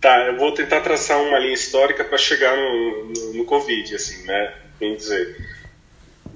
Tá, 0.06 0.28
eu 0.28 0.38
vou 0.38 0.52
tentar 0.52 0.82
traçar 0.82 1.20
uma 1.20 1.40
linha 1.40 1.56
histórica 1.56 2.04
para 2.04 2.16
chegar 2.16 2.56
no, 2.56 3.06
no, 3.06 3.34
no, 3.34 3.44
Covid, 3.44 3.96
assim, 3.96 4.24
né? 4.28 4.54
Bem 4.80 4.96
dizer. 4.96 5.36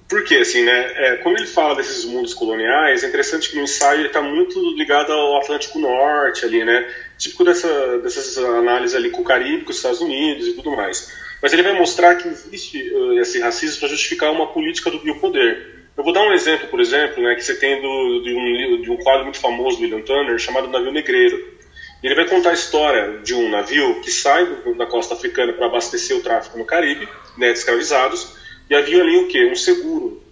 Por 0.07 0.23
quê, 0.23 0.37
assim, 0.37 0.63
né? 0.63 0.91
É, 0.95 1.17
quando 1.17 1.37
ele 1.37 1.45
fala 1.45 1.75
desses 1.75 2.03
mundos 2.03 2.33
coloniais, 2.33 3.03
é 3.03 3.07
interessante 3.07 3.47
que 3.47 3.57
no 3.57 3.61
ensaio 3.61 3.99
ele 3.99 4.07
está 4.07 4.23
muito 4.23 4.59
ligado 4.75 5.11
ao 5.11 5.37
Atlântico 5.37 5.77
Norte 5.77 6.45
ali, 6.45 6.65
né? 6.65 6.91
Típico 7.15 7.43
dessa, 7.43 7.99
dessas 7.99 8.39
análises 8.39 8.95
ali 8.95 9.11
com 9.11 9.21
o 9.21 9.23
Caribe, 9.23 9.65
com 9.65 9.69
os 9.69 9.77
Estados 9.77 10.01
Unidos 10.01 10.47
e 10.47 10.53
tudo 10.53 10.71
mais. 10.71 11.13
Mas 11.39 11.53
ele 11.53 11.61
vai 11.61 11.73
mostrar 11.73 12.15
que 12.15 12.27
existe 12.27 12.91
uh, 12.91 13.19
esse 13.19 13.39
racismo 13.39 13.81
para 13.81 13.89
justificar 13.89 14.31
uma 14.31 14.47
política 14.47 14.89
do 14.89 14.97
biopoder. 14.97 15.75
Eu 15.95 16.03
vou 16.03 16.11
dar 16.11 16.23
um 16.23 16.33
exemplo, 16.33 16.69
por 16.69 16.79
exemplo, 16.79 17.21
né, 17.21 17.35
que 17.35 17.43
você 17.43 17.53
tem 17.53 17.79
do, 17.79 18.23
de, 18.23 18.33
um, 18.33 18.81
de 18.81 18.89
um 18.89 18.97
quadro 18.97 19.25
muito 19.25 19.39
famoso 19.39 19.77
do 19.77 19.83
William 19.83 20.01
Turner 20.01 20.39
chamado 20.39 20.69
Navio 20.69 20.91
Negreiro 20.91 21.58
ele 22.01 22.15
vai 22.15 22.27
contar 22.27 22.51
a 22.51 22.53
história 22.53 23.19
de 23.19 23.33
um 23.33 23.49
navio 23.49 24.01
que 24.01 24.09
sai 24.09 24.45
da 24.77 24.85
costa 24.85 25.13
africana 25.13 25.51
para 25.53 25.65
abastecer 25.65 26.15
o 26.15 26.21
tráfico 26.21 26.57
no 26.57 26.65
Caribe, 26.65 27.07
né, 27.37 27.51
de 27.51 27.59
escravizados, 27.59 28.35
e 28.69 28.75
havia 28.75 29.01
ali 29.01 29.17
o 29.17 29.27
quê? 29.27 29.49
Um 29.51 29.55
seguro 29.55 30.23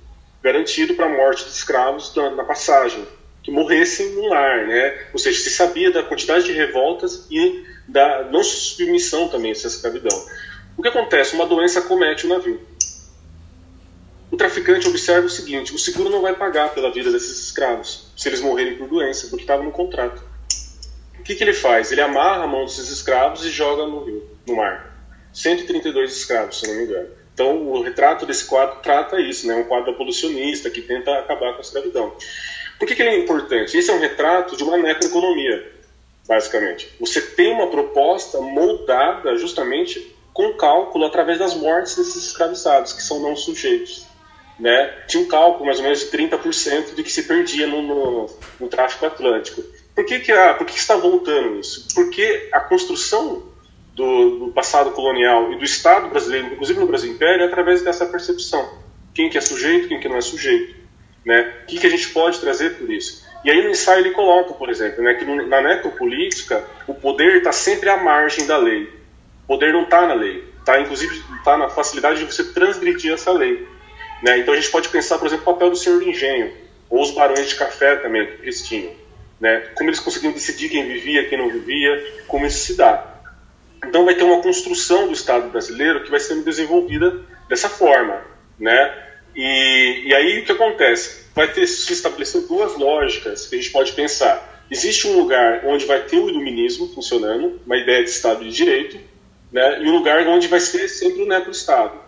garantido 0.41 0.93
para 0.93 1.07
a 1.07 1.09
morte 1.09 1.43
de 1.43 1.51
escravos 1.51 2.15
na, 2.15 2.29
na, 2.29 2.43
passagem, 2.43 3.05
que 3.43 3.51
morressem 3.51 4.13
no 4.13 4.27
lar, 4.27 4.67
né? 4.67 5.07
Ou 5.11 5.19
seja, 5.19 5.39
se 5.39 5.49
sabia 5.49 5.91
da 5.91 6.03
quantidade 6.03 6.45
de 6.45 6.53
revoltas 6.53 7.27
e 7.29 7.65
da 7.87 8.23
não 8.31 8.43
submissão 8.43 9.27
também 9.27 9.51
a 9.51 9.53
essa 9.53 9.67
escravidão. 9.67 10.25
O 10.77 10.81
que 10.81 10.87
acontece? 10.87 11.35
Uma 11.35 11.47
doença 11.47 11.81
comete 11.81 12.25
o 12.25 12.29
navio. 12.29 12.61
O 14.31 14.37
traficante 14.37 14.87
observa 14.87 15.25
o 15.25 15.29
seguinte: 15.29 15.73
o 15.73 15.79
seguro 15.79 16.09
não 16.09 16.21
vai 16.21 16.35
pagar 16.35 16.73
pela 16.73 16.91
vida 16.91 17.11
desses 17.11 17.45
escravos 17.45 18.11
se 18.15 18.29
eles 18.29 18.41
morrerem 18.41 18.77
por 18.77 18.87
doença, 18.87 19.27
porque 19.27 19.43
estava 19.43 19.63
no 19.63 19.71
contrato 19.71 20.21
que, 21.27 21.35
que 21.35 21.43
ele 21.43 21.53
faz? 21.53 21.91
Ele 21.91 21.99
amarra 21.99 22.45
a 22.45 22.47
mão 22.47 22.63
desses 22.63 22.89
escravos 22.89 23.43
e 23.45 23.49
joga 23.49 23.85
no 23.85 24.05
rio, 24.05 24.25
no 24.47 24.55
mar. 24.55 24.95
132 25.33 26.15
escravos, 26.15 26.59
se 26.59 26.67
não 26.67 26.75
me 26.75 26.83
engano. 26.83 27.09
Então, 27.33 27.67
o 27.67 27.83
retrato 27.83 28.25
desse 28.25 28.45
quadro 28.45 28.79
trata 28.81 29.19
isso, 29.19 29.45
né? 29.45 29.53
um 29.53 29.65
quadro 29.65 29.91
abolicionista 29.91 30.69
que 30.69 30.81
tenta 30.81 31.11
acabar 31.19 31.51
com 31.51 31.57
a 31.57 31.61
escravidão. 31.61 32.15
Por 32.79 32.87
que, 32.87 32.95
que 32.95 33.01
ele 33.01 33.09
é 33.09 33.19
importante? 33.19 33.77
Esse 33.77 33.91
é 33.91 33.93
um 33.93 33.99
retrato 33.99 34.55
de 34.55 34.63
uma 34.63 34.77
necroeconomia, 34.77 35.69
basicamente. 36.25 36.89
Você 36.99 37.19
tem 37.19 37.53
uma 37.53 37.67
proposta 37.67 38.39
moldada 38.39 39.35
justamente 39.37 40.15
com 40.33 40.53
cálculo 40.53 41.05
através 41.05 41.37
das 41.37 41.53
mortes 41.53 41.95
desses 41.97 42.27
escravizados, 42.27 42.93
que 42.93 43.03
são 43.03 43.19
não 43.19 43.35
sujeitos. 43.35 44.05
Né? 44.57 45.03
Tinha 45.07 45.21
um 45.21 45.27
cálculo 45.27 45.65
mais 45.65 45.77
ou 45.77 45.83
menos 45.83 45.99
de 45.99 46.05
30% 46.07 46.95
de 46.95 47.03
que 47.03 47.11
se 47.11 47.23
perdia 47.23 47.67
no, 47.67 47.81
no, 47.81 48.29
no 48.59 48.67
tráfico 48.67 49.05
atlântico. 49.05 49.61
Por 49.97 50.05
que, 50.05 50.19
que, 50.19 50.31
a, 50.31 50.53
por 50.53 50.67
que 50.67 50.77
está 50.77 50.95
voltando 50.95 51.59
isso? 51.59 51.87
Porque 51.95 52.49
a 52.53 52.59
construção 52.59 53.41
do, 53.95 54.37
do, 54.37 54.51
passado 54.51 54.91
colonial 54.91 55.51
e 55.51 55.57
do 55.57 55.65
Estado 55.65 56.07
brasileiro, 56.07 56.53
inclusive 56.53 56.79
no 56.79 56.85
Brasil 56.85 57.11
Império, 57.11 57.41
é 57.41 57.47
através 57.47 57.81
dessa 57.81 58.05
percepção. 58.05 58.77
Quem 59.11 59.27
que 59.27 59.39
é 59.39 59.41
sujeito, 59.41 59.87
quem 59.87 59.99
que 59.99 60.07
não 60.07 60.17
é 60.17 60.21
sujeito. 60.21 60.75
Né? 61.25 61.51
O 61.63 61.65
que, 61.65 61.79
que 61.79 61.87
a 61.87 61.89
gente 61.89 62.09
pode 62.09 62.39
trazer 62.39 62.77
por 62.77 62.91
isso? 62.91 63.25
E 63.43 63.49
aí 63.49 63.63
no 63.63 63.71
ensaio 63.71 64.01
ele 64.01 64.11
coloca, 64.11 64.53
por 64.53 64.69
exemplo, 64.69 65.03
né, 65.03 65.15
que 65.15 65.25
na 65.25 65.61
necropolítica 65.63 66.63
o 66.85 66.93
poder 66.93 67.37
está 67.37 67.51
sempre 67.51 67.89
à 67.89 67.97
margem 67.97 68.45
da 68.45 68.55
lei. 68.55 68.83
O 69.45 69.47
poder 69.47 69.73
não 69.73 69.81
está 69.81 70.05
na 70.05 70.13
lei. 70.13 70.43
Tá, 70.63 70.79
inclusive 70.79 71.23
está 71.39 71.57
na 71.57 71.69
facilidade 71.69 72.19
de 72.19 72.25
você 72.31 72.43
transgredir 72.53 73.13
essa 73.13 73.31
lei. 73.31 73.67
Né? 74.21 74.37
Então 74.37 74.53
a 74.53 74.57
gente 74.57 74.69
pode 74.69 74.89
pensar, 74.89 75.17
por 75.17 75.25
exemplo, 75.25 75.49
o 75.49 75.53
papel 75.55 75.71
do 75.71 75.75
senhor 75.75 75.99
do 75.99 76.07
engenho, 76.07 76.53
ou 76.87 77.01
os 77.01 77.09
barões 77.09 77.49
de 77.49 77.55
café 77.55 77.95
também, 77.95 78.27
que 78.27 78.43
eles 78.43 78.61
tinham 78.61 79.06
né? 79.39 79.69
Como 79.75 79.89
eles 79.89 79.99
conseguiam 79.99 80.33
decidir 80.33 80.69
quem 80.69 80.87
vivia, 80.87 81.27
quem 81.27 81.37
não 81.37 81.49
vivia, 81.49 82.13
como 82.27 82.45
isso 82.45 82.59
se 82.59 82.75
dá. 82.75 83.15
Então 83.85 84.05
vai 84.05 84.15
ter 84.15 84.23
uma 84.23 84.41
construção 84.41 85.07
do 85.07 85.13
Estado 85.13 85.49
brasileiro 85.49 86.03
que 86.03 86.11
vai 86.11 86.19
sendo 86.19 86.43
desenvolvida 86.43 87.21
dessa 87.47 87.69
forma, 87.69 88.21
né? 88.59 89.03
E, 89.35 90.03
e 90.07 90.15
aí 90.15 90.39
o 90.39 90.45
que 90.45 90.51
acontece? 90.51 91.27
Vai 91.35 91.47
ter 91.47 91.67
se 91.67 91.93
estabelecer 91.93 92.41
duas 92.47 92.75
lógicas 92.75 93.47
que 93.47 93.55
a 93.55 93.57
gente 93.59 93.71
pode 93.71 93.91
pensar. 93.93 94.65
Existe 94.69 95.07
um 95.07 95.17
lugar 95.17 95.61
onde 95.65 95.85
vai 95.85 96.01
ter 96.01 96.17
o 96.17 96.29
iluminismo 96.29 96.87
funcionando, 96.93 97.61
uma 97.65 97.77
ideia 97.77 98.03
de 98.03 98.09
Estado 98.09 98.43
de 98.43 98.51
Direito, 98.51 98.99
né? 99.51 99.81
E 99.81 99.87
um 99.87 99.93
lugar 99.93 100.25
onde 100.27 100.47
vai 100.47 100.59
ser 100.59 100.87
sempre 100.87 101.21
o 101.21 101.27
necro-Estado. 101.27 102.07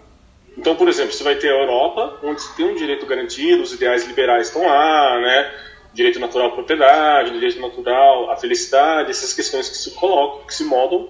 Então, 0.57 0.75
por 0.75 0.89
exemplo, 0.89 1.13
você 1.13 1.23
vai 1.23 1.35
ter 1.35 1.49
a 1.49 1.57
Europa, 1.57 2.19
onde 2.23 2.41
tem 2.57 2.65
um 2.65 2.75
direito 2.75 3.05
garantido, 3.05 3.61
os 3.61 3.71
ideais 3.71 4.05
liberais 4.05 4.47
estão 4.47 4.65
lá, 4.65 5.21
né? 5.21 5.51
Direito 5.93 6.19
natural 6.19 6.47
à 6.47 6.51
propriedade, 6.51 7.31
direito 7.31 7.59
natural 7.59 8.29
à 8.31 8.37
felicidade, 8.37 9.09
essas 9.09 9.33
questões 9.33 9.69
que 9.69 9.77
se 9.77 9.91
colocam, 9.91 10.45
que 10.45 10.53
se 10.53 10.63
moldam, 10.63 11.09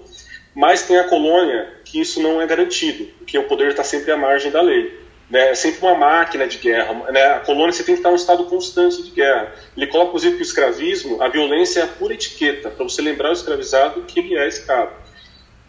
mas 0.54 0.82
tem 0.82 0.98
a 0.98 1.04
colônia 1.04 1.72
que 1.84 2.00
isso 2.00 2.22
não 2.22 2.40
é 2.40 2.46
garantido, 2.46 3.06
que 3.26 3.38
o 3.38 3.44
poder 3.44 3.68
está 3.68 3.84
sempre 3.84 4.10
à 4.10 4.16
margem 4.16 4.50
da 4.50 4.60
lei. 4.60 4.98
Né? 5.30 5.50
É 5.50 5.54
sempre 5.54 5.80
uma 5.86 5.94
máquina 5.94 6.46
de 6.46 6.58
guerra. 6.58 6.92
Né? 7.12 7.22
A 7.24 7.40
colônia 7.40 7.72
você 7.72 7.84
tem 7.84 7.94
que 7.94 8.00
estar 8.00 8.10
em 8.10 8.12
um 8.12 8.16
estado 8.16 8.44
constante 8.44 9.02
de 9.02 9.10
guerra. 9.10 9.54
Ele 9.76 9.86
coloca, 9.86 10.08
inclusive, 10.08 10.36
que 10.36 10.42
o 10.42 10.44
escravismo, 10.44 11.22
a 11.22 11.28
violência 11.28 11.80
é 11.80 11.82
a 11.84 11.86
pura 11.86 12.14
etiqueta, 12.14 12.68
para 12.70 12.82
você 12.82 13.00
lembrar 13.00 13.30
o 13.30 13.32
escravizado 13.32 14.02
que 14.02 14.18
ele 14.18 14.36
é 14.36 14.48
escravo. 14.48 14.92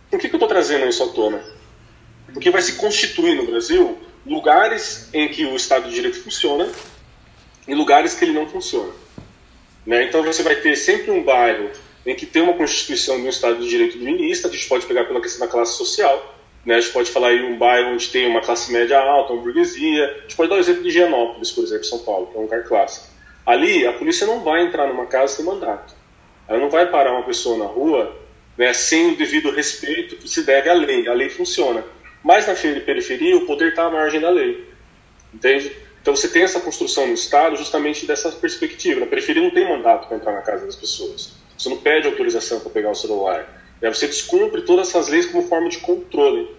Por 0.09 0.19
que, 0.19 0.27
que 0.27 0.35
eu 0.35 0.37
estou 0.37 0.49
trazendo 0.49 0.87
isso 0.87 1.03
à 1.03 1.07
tona? 1.07 1.43
Porque 2.33 2.49
vai 2.49 2.61
se 2.61 2.73
constituir 2.73 3.35
no 3.35 3.45
Brasil 3.45 3.97
lugares 4.25 5.09
em 5.13 5.29
que 5.29 5.45
o 5.45 5.55
Estado 5.55 5.89
de 5.89 5.95
Direito 5.95 6.23
funciona 6.23 6.67
e 7.67 7.73
lugares 7.75 8.15
que 8.15 8.25
ele 8.25 8.33
não 8.33 8.47
funciona. 8.47 8.91
Né? 9.85 10.03
Então 10.03 10.23
você 10.23 10.43
vai 10.43 10.55
ter 10.55 10.75
sempre 10.75 11.11
um 11.11 11.23
bairro 11.23 11.69
em 12.05 12.15
que 12.15 12.25
tem 12.25 12.41
uma 12.41 12.53
constituição 12.53 13.17
de 13.17 13.23
um 13.23 13.29
Estado 13.29 13.59
de 13.59 13.69
Direito 13.69 13.97
dominista, 13.97 14.47
a 14.47 14.51
gente 14.51 14.67
pode 14.67 14.85
pegar 14.85 15.05
pela 15.05 15.21
questão 15.21 15.45
da 15.45 15.51
classe 15.51 15.77
social, 15.77 16.35
Né? 16.65 16.75
A 16.75 16.79
gente 16.79 16.93
pode 16.93 17.09
falar 17.09 17.33
em 17.33 17.43
um 17.43 17.57
bairro 17.57 17.93
onde 17.93 18.09
tem 18.09 18.27
uma 18.27 18.41
classe 18.41 18.71
média 18.71 18.99
alta, 18.99 19.33
uma 19.33 19.41
burguesia. 19.41 20.05
A 20.05 20.21
gente 20.21 20.35
pode 20.35 20.49
dar 20.49 20.57
o 20.57 20.59
exemplo 20.59 20.83
de 20.83 20.89
Higienópolis, 20.89 21.51
por 21.51 21.63
exemplo, 21.63 21.85
São 21.85 21.99
Paulo, 21.99 22.27
que 22.27 22.37
é 22.37 22.39
um 22.39 22.43
lugar 22.43 22.63
clássico. 22.65 23.07
Ali, 23.43 23.87
a 23.87 23.93
polícia 23.93 24.27
não 24.27 24.43
vai 24.43 24.63
entrar 24.63 24.87
numa 24.87 25.07
casa 25.07 25.35
sem 25.35 25.45
mandato. 25.45 25.95
Ela 26.47 26.59
não 26.59 26.69
vai 26.69 26.85
parar 26.85 27.13
uma 27.13 27.23
pessoa 27.23 27.57
na 27.57 27.65
rua 27.65 28.15
né, 28.55 28.73
sem 28.73 29.13
o 29.13 29.17
devido 29.17 29.49
respeito 29.49 30.17
que 30.17 30.27
se 30.27 30.43
deve 30.43 30.69
à 30.69 30.73
lei. 30.73 31.07
A 31.07 31.13
lei 31.13 31.29
funciona. 31.29 31.83
Mas 32.23 32.45
na 32.45 32.53
periferia, 32.53 33.35
o 33.37 33.47
poder 33.47 33.69
está 33.69 33.85
à 33.85 33.89
margem 33.89 34.21
da 34.21 34.29
lei. 34.29 34.67
Entende? 35.33 35.75
Então 36.01 36.15
você 36.15 36.27
tem 36.27 36.41
essa 36.41 36.59
construção 36.59 37.05
no 37.07 37.13
Estado 37.13 37.55
justamente 37.55 38.05
dessa 38.07 38.31
perspectiva. 38.31 38.99
Na 38.99 39.05
periferia 39.05 39.43
não 39.43 39.51
tem 39.51 39.67
mandato 39.67 40.07
para 40.07 40.17
entrar 40.17 40.33
na 40.33 40.41
casa 40.41 40.65
das 40.65 40.75
pessoas. 40.75 41.33
Você 41.57 41.69
não 41.69 41.77
pede 41.77 42.07
autorização 42.07 42.59
para 42.59 42.71
pegar 42.71 42.89
o 42.89 42.95
celular. 42.95 43.47
Né? 43.79 43.93
Você 43.93 44.07
descumpre 44.07 44.63
todas 44.63 44.89
essas 44.89 45.09
leis 45.09 45.27
como 45.27 45.47
forma 45.47 45.69
de 45.69 45.77
controle. 45.77 46.49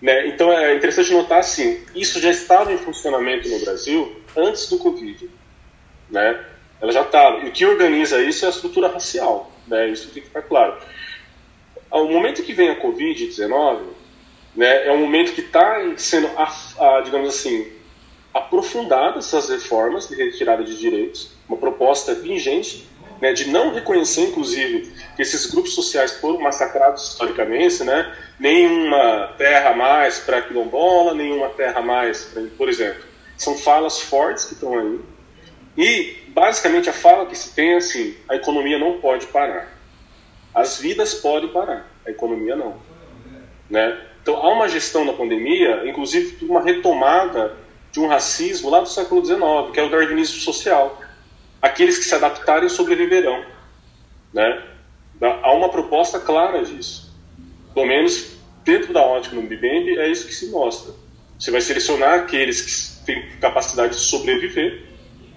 Né? 0.00 0.28
Então 0.28 0.52
é 0.52 0.74
interessante 0.74 1.12
notar 1.12 1.40
assim, 1.40 1.80
isso 1.94 2.20
já 2.20 2.30
estava 2.30 2.72
em 2.72 2.78
funcionamento 2.78 3.48
no 3.48 3.58
Brasil 3.58 4.20
antes 4.36 4.68
do 4.68 4.78
Covid. 4.78 5.28
Né? 6.08 6.44
Ela 6.80 6.92
já 6.92 7.02
estava. 7.02 7.38
E 7.40 7.48
o 7.48 7.52
que 7.52 7.66
organiza 7.66 8.22
isso 8.22 8.44
é 8.44 8.48
a 8.48 8.50
estrutura 8.50 8.88
racial. 8.88 9.50
Né? 9.66 9.88
Isso 9.88 10.10
tem 10.10 10.22
que 10.22 10.28
ficar 10.28 10.42
claro. 10.42 10.76
Ao 11.90 12.06
momento 12.06 12.42
que 12.42 12.52
vem 12.52 12.68
a 12.68 12.80
Covid-19, 12.80 13.80
né, 14.54 14.86
é 14.86 14.92
um 14.92 14.98
momento 14.98 15.32
que 15.32 15.40
está 15.40 15.80
sendo, 15.96 16.28
a, 16.36 16.52
a, 16.78 17.00
digamos 17.02 17.28
assim, 17.28 17.70
aprofundadas 18.36 19.26
essas 19.26 19.48
reformas 19.48 20.08
de 20.08 20.14
retirada 20.14 20.62
de 20.62 20.76
direitos, 20.78 21.32
uma 21.48 21.56
proposta 21.56 22.14
vigente 22.14 22.86
né, 23.20 23.32
de 23.32 23.48
não 23.48 23.72
reconhecer, 23.72 24.28
inclusive, 24.28 24.92
que 25.14 25.22
esses 25.22 25.46
grupos 25.46 25.74
sociais 25.74 26.12
foram 26.16 26.38
massacrados 26.40 27.10
historicamente, 27.10 27.82
né, 27.82 28.14
nenhuma 28.38 29.34
terra 29.38 29.74
mais 29.74 30.18
para 30.18 30.42
quilombola, 30.42 31.14
nenhuma 31.14 31.48
terra 31.50 31.80
mais, 31.80 32.24
pra, 32.26 32.42
por 32.56 32.68
exemplo. 32.68 33.02
São 33.36 33.56
falas 33.56 34.00
fortes 34.00 34.44
que 34.44 34.54
estão 34.54 34.78
aí. 34.78 35.00
E, 35.76 36.16
basicamente, 36.28 36.88
a 36.88 36.92
fala 36.92 37.26
que 37.26 37.36
se 37.36 37.54
tem 37.54 37.74
é 37.74 37.76
assim: 37.76 38.14
a 38.28 38.34
economia 38.34 38.78
não 38.78 38.98
pode 38.98 39.26
parar. 39.26 39.76
As 40.54 40.78
vidas 40.78 41.14
podem 41.14 41.50
parar, 41.50 41.86
a 42.06 42.10
economia 42.10 42.56
não. 42.56 42.76
Né? 43.68 43.98
Então, 44.22 44.36
há 44.36 44.52
uma 44.52 44.68
gestão 44.68 45.04
da 45.04 45.12
pandemia, 45.12 45.86
inclusive 45.86 46.44
uma 46.46 46.62
retomada 46.62 47.54
de 47.96 48.00
um 48.00 48.06
racismo 48.06 48.68
lá 48.68 48.80
do 48.80 48.88
século 48.90 49.24
XIX, 49.24 49.40
que 49.72 49.80
é 49.80 49.82
o 49.82 49.88
darwinismo 49.88 50.38
social 50.38 51.00
aqueles 51.62 51.96
que 51.96 52.04
se 52.04 52.14
adaptarem 52.14 52.68
sobreviverão. 52.68 53.42
Né? 54.34 54.62
Há 55.42 55.54
uma 55.54 55.70
proposta 55.70 56.20
clara 56.20 56.62
disso. 56.62 57.10
Pelo 57.72 57.86
menos 57.86 58.36
dentro 58.62 58.92
da 58.92 59.00
ótica 59.00 59.34
no 59.34 59.40
Mbembe 59.40 59.98
é 59.98 60.10
isso 60.10 60.26
que 60.26 60.34
se 60.34 60.50
mostra. 60.50 60.92
Você 61.38 61.50
vai 61.50 61.62
selecionar 61.62 62.20
aqueles 62.20 62.60
que 62.60 63.06
têm 63.06 63.30
capacidade 63.40 63.94
de 63.94 64.00
sobreviver 64.00 64.84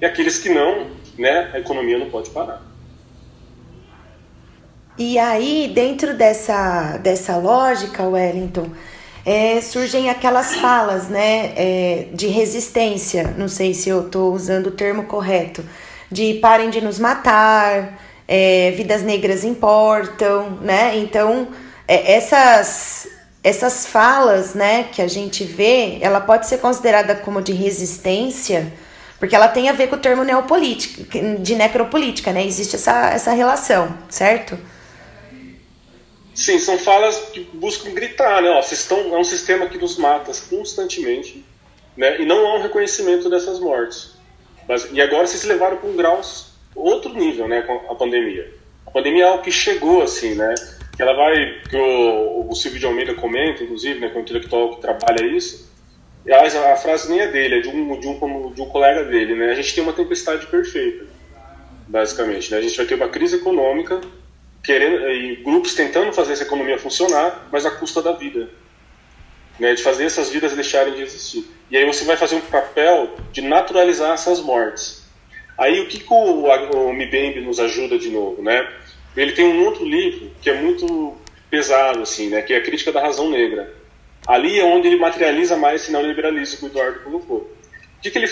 e 0.02 0.06
aqueles 0.06 0.38
que 0.38 0.50
não, 0.50 0.92
né, 1.18 1.52
a 1.54 1.60
economia 1.60 1.98
não 1.98 2.10
pode 2.10 2.30
parar. 2.32 2.62
E 4.98 5.18
aí, 5.18 5.72
dentro 5.74 6.14
dessa, 6.14 6.98
dessa 6.98 7.38
lógica, 7.38 8.04
Wellington, 8.04 8.70
é, 9.26 9.62
surgem 9.62 10.10
aquelas 10.10 10.56
falas 10.56 11.08
né, 11.08 11.54
é, 11.56 12.08
de 12.14 12.28
resistência. 12.28 13.34
Não 13.38 13.48
sei 13.48 13.74
se 13.74 13.90
eu 13.90 14.06
estou 14.06 14.34
usando 14.34 14.68
o 14.68 14.72
termo 14.72 15.04
correto 15.04 15.64
de 16.12 16.36
parem 16.36 16.70
de 16.70 16.82
nos 16.82 16.98
matar, 16.98 18.00
é, 18.28 18.72
vidas 18.72 19.04
negras 19.04 19.44
importam, 19.44 20.58
né? 20.62 20.98
Então, 20.98 21.48
é, 21.88 22.14
essas, 22.14 23.08
essas 23.44 23.86
falas, 23.86 24.54
né, 24.54 24.86
que 24.92 25.02
a 25.02 25.08
gente 25.08 25.44
vê, 25.44 25.98
ela 26.02 26.20
pode 26.20 26.48
ser 26.48 26.60
considerada 26.60 27.16
como 27.16 27.42
de 27.42 27.54
resistência, 27.54 28.72
porque 29.20 29.36
ela 29.36 29.48
tem 29.48 29.70
a 29.70 29.74
ver 29.74 29.88
com 29.88 29.96
o 29.96 30.00
termo 30.00 30.24
neopolítica, 30.24 31.20
de 31.40 31.56
necropolítica, 31.56 32.32
né? 32.32 32.46
Existe 32.46 32.76
essa, 32.76 33.10
essa 33.10 33.32
relação, 33.34 33.94
certo? 34.10 34.58
Sim, 36.40 36.58
são 36.58 36.78
falas 36.78 37.20
que 37.34 37.42
buscam 37.54 37.92
gritar, 37.92 38.42
né? 38.42 38.50
Ó, 38.52 38.62
vocês 38.62 38.80
estão, 38.80 39.14
é 39.14 39.20
um 39.20 39.26
sistema 39.26 39.68
que 39.68 39.78
nos 39.78 39.98
mata 39.98 40.32
constantemente, 40.50 41.44
né? 41.98 42.22
E 42.22 42.26
não 42.26 42.48
há 42.48 42.56
um 42.56 42.62
reconhecimento 42.62 43.30
dessas 43.30 43.60
mortes. 43.60 44.14
Mas, 44.66 44.88
e 44.90 45.02
agora 45.02 45.28
vocês 45.28 45.44
levaram 45.44 45.76
para 45.76 45.90
um 45.90 45.98
grau 45.98 46.22
outro 46.74 47.14
nível, 47.14 47.46
né, 47.46 47.62
com 47.64 47.92
a 47.92 47.96
pandemia. 47.96 48.54
A 48.88 48.92
pandemia 48.92 49.26
é 49.26 49.28
algo 49.28 49.44
que 49.44 49.52
chegou 49.52 50.02
assim, 50.02 50.34
né? 50.34 50.56
Que 50.96 51.02
ela 51.02 51.14
vai, 51.14 51.60
que 51.70 51.76
o, 51.76 52.48
o 52.50 52.56
Silvio 52.56 52.80
de 52.80 52.86
Almeida 52.86 53.14
comenta, 53.16 53.62
inclusive, 53.62 54.00
né, 54.00 54.10
é 54.16 54.18
um 54.18 54.22
intelectual 54.22 54.76
que 54.76 54.82
trabalha 54.82 55.26
isso. 55.26 55.70
E 56.26 56.32
a, 56.32 56.72
a 56.72 56.76
frase 56.78 57.10
nem 57.10 57.20
é 57.20 57.28
dele, 57.28 57.56
é 57.56 57.60
de 57.60 57.68
um, 57.68 58.00
de, 58.00 58.08
um, 58.08 58.52
de 58.54 58.62
um 58.62 58.70
colega 58.70 59.04
dele, 59.04 59.36
né? 59.36 59.52
A 59.52 59.56
gente 59.56 59.76
tem 59.76 59.84
uma 59.84 59.92
tempestade 59.92 60.48
perfeita, 60.48 61.06
basicamente. 61.86 62.50
Né? 62.50 62.60
A 62.60 62.62
gente 62.62 62.78
vai 62.78 62.86
ter 62.86 62.96
uma 62.96 63.10
crise 63.10 63.36
econômica, 63.36 64.00
querendo, 64.64 65.10
e 65.10 65.38
grupos 65.38 65.74
tentando 65.74 66.12
fazer 66.14 66.34
essa 66.34 66.44
economia 66.44 66.78
funcionar, 66.78 67.48
mas 67.52 67.66
à 67.66 67.72
custa 67.72 68.02
da 68.02 68.14
vida 68.14 68.50
né, 69.60 69.74
de 69.74 69.84
fazer 69.84 70.06
essas 70.06 70.30
vidas 70.30 70.54
deixarem 70.54 70.94
de 70.94 71.02
existir. 71.02 71.46
E 71.70 71.78
aí 71.78 71.86
você 71.86 72.06
vai 72.06 72.18
fazer 72.18 72.36
um 72.36 72.42
papel 72.42 73.16
de 73.32 73.42
naturalizar 73.42 74.14
essas 74.14 74.40
mortes. 74.40 75.04
Aí 75.58 75.82
o 75.82 75.88
que, 75.88 76.00
que 76.00 76.14
o, 76.14 76.46
o 76.46 77.42
nos 77.44 77.60
ajuda 77.60 78.00
de 78.00 78.10
novo, 78.10 78.42
né? 78.42 78.68
Ele 79.16 79.34
tem 79.34 79.46
um 79.46 79.66
outro 79.66 79.84
livro 79.84 80.32
que 80.42 80.50
é 80.50 80.54
muito 80.54 81.18
pesado, 81.50 82.02
assim, 82.02 82.30
né? 82.30 82.42
Que 82.42 82.54
é 82.54 82.58
a 82.58 82.64
Crítica 82.64 82.92
da 82.92 83.02
Razão 83.02 83.30
Negra. 83.30 83.76
Ali 84.26 84.60
é 84.60 84.64
onde 84.64 84.88
ele 84.88 84.96
materializa 84.96 85.58
mais 85.58 85.82
esse 85.82 85.92
neoliberalismo 85.92 86.58
que 86.58 86.66
o 86.66 86.68
Eduardo 86.68 87.02
colocou. 87.02 87.40
O 87.98 88.02
que, 88.02 88.10
que 88.10 88.18
ele 88.18 88.32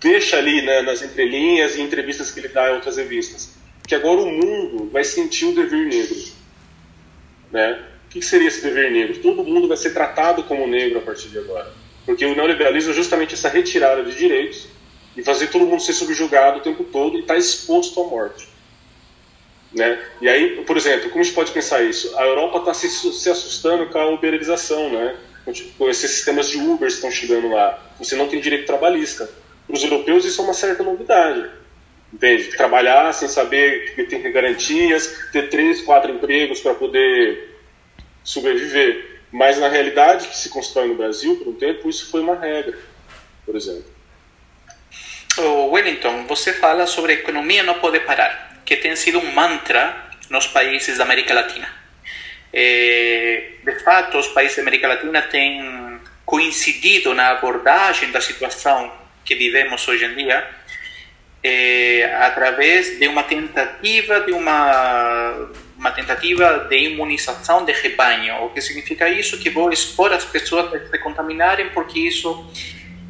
deixa 0.00 0.36
ali 0.36 0.60
né, 0.62 0.82
nas 0.82 1.02
entrelinhas 1.02 1.76
e 1.76 1.80
entrevistas 1.80 2.30
que 2.30 2.40
ele 2.40 2.48
dá 2.48 2.70
em 2.70 2.74
outras 2.74 2.98
revistas? 2.98 3.54
Que 3.88 3.94
agora 3.94 4.20
o 4.20 4.30
mundo 4.30 4.90
vai 4.92 5.02
sentir 5.02 5.46
o 5.46 5.54
dever 5.54 5.86
negro, 5.86 6.16
né? 7.50 7.84
O 8.06 8.10
que 8.10 8.22
seria 8.22 8.46
esse 8.46 8.62
dever 8.62 8.92
negro? 8.92 9.18
Todo 9.18 9.42
mundo 9.42 9.66
vai 9.66 9.76
ser 9.76 9.94
tratado 9.94 10.44
como 10.44 10.66
negro 10.66 10.98
a 10.98 11.02
partir 11.02 11.28
de 11.28 11.38
agora. 11.38 11.72
Porque 12.04 12.24
o 12.24 12.34
neoliberalismo 12.34 12.92
é 12.92 12.94
justamente 12.94 13.34
essa 13.34 13.48
retirada 13.48 14.04
de 14.04 14.14
direitos 14.14 14.68
e 15.16 15.22
fazer 15.22 15.48
todo 15.48 15.66
mundo 15.66 15.82
ser 15.82 15.94
subjugado 15.94 16.58
o 16.58 16.62
tempo 16.62 16.84
todo 16.84 17.16
e 17.16 17.20
estar 17.20 17.34
tá 17.34 17.40
exposto 17.40 18.00
à 18.00 18.04
morte. 18.04 18.48
Né? 19.72 19.98
E 20.20 20.28
aí, 20.28 20.62
por 20.64 20.76
exemplo, 20.76 21.08
como 21.10 21.20
a 21.20 21.24
gente 21.24 21.34
pode 21.34 21.52
pensar 21.52 21.82
isso? 21.82 22.16
A 22.18 22.24
Europa 22.24 22.58
está 22.58 22.74
se, 22.74 22.88
se, 22.88 23.30
assustando 23.30 23.86
com 23.86 23.98
a 23.98 24.10
uberização, 24.10 24.90
né? 24.90 25.16
com 25.76 25.88
esses 25.88 26.10
sistemas 26.10 26.48
de 26.48 26.58
Uber 26.58 26.88
estão 26.88 27.10
chegando 27.10 27.48
lá. 27.48 27.92
Você 27.98 28.16
não 28.16 28.28
tem 28.28 28.40
direito 28.40 28.66
trabalhista. 28.66 29.28
Para 29.66 29.76
os 29.76 29.82
europeus, 29.82 30.24
isso 30.24 30.40
é 30.40 30.44
uma 30.44 30.54
certa 30.54 30.82
novidade. 30.82 31.50
Entende? 32.12 32.44
Trabalhar 32.56 33.12
sem 33.12 33.28
saber 33.28 33.94
que 33.94 34.04
tem 34.04 34.32
garantias, 34.32 35.28
ter 35.32 35.48
três, 35.48 35.82
quatro 35.82 36.10
empregos 36.10 36.60
para 36.60 36.74
poder 36.74 37.56
sobreviver. 38.24 39.20
Mas 39.30 39.58
na 39.58 39.68
realidade 39.68 40.28
que 40.28 40.36
se 40.36 40.48
constrói 40.48 40.88
no 40.88 40.94
Brasil, 40.94 41.36
por 41.36 41.48
um 41.48 41.54
tempo, 41.54 41.88
isso 41.88 42.10
foi 42.10 42.20
uma 42.20 42.34
regra, 42.34 42.78
por 43.44 43.54
exemplo. 43.54 43.98
Wellington, 45.70 46.26
você 46.26 46.52
fala 46.52 46.86
sobre 46.86 47.12
a 47.12 47.14
economia 47.14 47.62
não 47.62 47.74
poder 47.74 48.00
parar, 48.00 48.60
que 48.64 48.76
tem 48.76 48.96
sido 48.96 49.18
um 49.18 49.32
mantra 49.32 50.08
nos 50.30 50.46
países 50.46 50.98
da 50.98 51.04
América 51.04 51.32
Latina. 51.34 51.68
É, 52.52 53.50
de 53.62 53.78
fato, 53.80 54.18
os 54.18 54.28
países 54.28 54.56
da 54.56 54.62
América 54.62 54.88
Latina 54.88 55.22
têm 55.22 56.00
coincidido 56.24 57.14
na 57.14 57.30
abordagem 57.30 58.10
da 58.10 58.20
situação 58.20 58.92
que 59.24 59.34
vivemos 59.34 59.86
hoje 59.86 60.04
em 60.04 60.14
dia, 60.14 60.48
é, 61.42 62.12
através 62.20 62.98
de 62.98 63.06
uma 63.08 63.22
tentativa 63.22 64.20
de 64.20 64.32
uma 64.32 65.50
uma 65.78 65.92
tentativa 65.92 66.66
de 66.68 66.76
imunização 66.76 67.64
de 67.64 67.72
rebanho. 67.72 68.44
O 68.44 68.50
que 68.50 68.60
significa 68.60 69.08
isso? 69.08 69.38
Que 69.38 69.48
vou 69.48 69.72
expor 69.72 70.12
as 70.12 70.24
pessoas 70.24 70.74
a 70.74 70.86
se 70.86 70.98
contaminarem, 70.98 71.68
porque 71.68 72.00
isso 72.00 72.50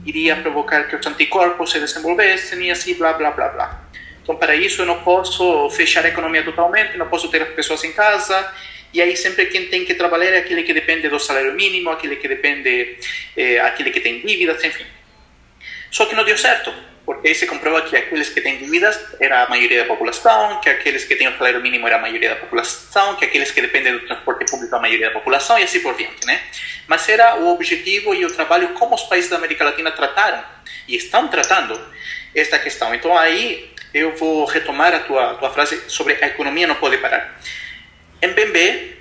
iria 0.05 0.37
provocar 0.37 0.85
que 0.85 0.95
os 0.95 1.07
anticorpos 1.07 1.71
se 1.71 1.81
desenvolvessem 1.81 2.67
e 2.67 2.71
assim, 2.71 2.95
blá, 2.95 3.15
blá, 3.15 3.31
blá, 3.31 3.49
blá. 3.49 3.89
Então, 4.23 4.37
para 4.37 4.55
isso, 4.55 4.83
eu 4.83 4.87
não 4.87 5.03
posso 5.03 5.71
fechar 5.71 6.05
a 6.05 6.09
economia 6.09 6.45
totalmente, 6.45 6.99
não 6.99 7.09
posso 7.09 7.29
ter 7.31 7.41
as 7.41 7.49
pessoas 7.49 7.83
em 7.85 7.93
casa, 7.93 8.53
e 8.93 9.01
aí 9.01 9.17
sempre 9.17 9.47
quem 9.47 9.67
tem 9.69 9.87
que 9.87 9.95
trabalhar 9.95 10.31
é 10.33 10.39
aquele 10.39 10.63
que 10.63 10.75
depende 10.75 11.09
do 11.09 11.19
salário 11.19 11.55
mínimo, 11.55 11.89
aquele 11.89 12.17
que 12.17 12.29
depende, 12.29 12.99
é, 13.35 13.61
aquele 13.61 13.91
que 13.91 14.01
tem 14.01 14.21
dívidas, 14.21 14.63
enfim. 14.63 14.85
Só 15.91 16.07
que 16.07 16.15
não 16.15 16.25
deu 16.25 16.37
certo 16.37 16.73
porque 17.09 17.27
aí 17.27 17.35
se 17.35 17.47
comprova 17.47 17.81
que 17.81 17.97
aqueles 17.97 18.29
que 18.29 18.39
têm 18.39 18.59
dívidas 18.59 19.01
era 19.19 19.45
a 19.45 19.49
maioria 19.49 19.81
da 19.81 19.87
população, 19.87 20.61
que 20.61 20.69
aqueles 20.69 21.05
que 21.07 21.17
têm 21.17 21.27
o 21.27 21.39
salário 21.39 21.59
mínimo 21.63 21.87
era 21.87 21.97
a 21.97 21.99
maioria 21.99 22.29
da 22.29 22.37
população, 22.37 23.17
que 23.17 23.25
aqueles 23.25 23.51
que 23.51 23.63
dependem 23.63 23.95
do 23.95 24.01
transporte 24.01 24.45
público 24.45 24.77
a 24.77 24.79
maioria 24.79 25.07
da 25.07 25.15
população 25.15 25.59
e 25.59 25.63
assim 25.63 25.81
por 25.81 25.97
diante, 25.97 26.27
né? 26.27 26.39
Mas 26.87 27.09
era 27.09 27.37
o 27.37 27.49
objetivo 27.49 28.15
e 28.15 28.27
o 28.27 28.31
trabalho 28.31 28.75
como 28.75 28.95
os 28.95 29.05
países 29.05 29.31
da 29.31 29.39
América 29.39 29.65
Latina 29.65 29.91
trataram 29.91 30.45
e 30.87 30.97
estão 30.97 31.29
tratando 31.29 31.81
esta 32.35 32.59
questão. 32.59 32.95
Então 32.95 33.17
aí 33.17 33.73
eu 33.95 34.15
vou 34.15 34.45
retomar 34.45 34.93
a 34.95 35.01
tua, 35.01 35.33
tua 35.37 35.51
frase 35.51 35.89
sobre 35.89 36.23
a 36.23 36.27
economia 36.27 36.67
não 36.67 36.75
pode 36.75 36.99
parar. 36.99 37.41
Em 38.21 38.29
Bembe, 38.33 38.98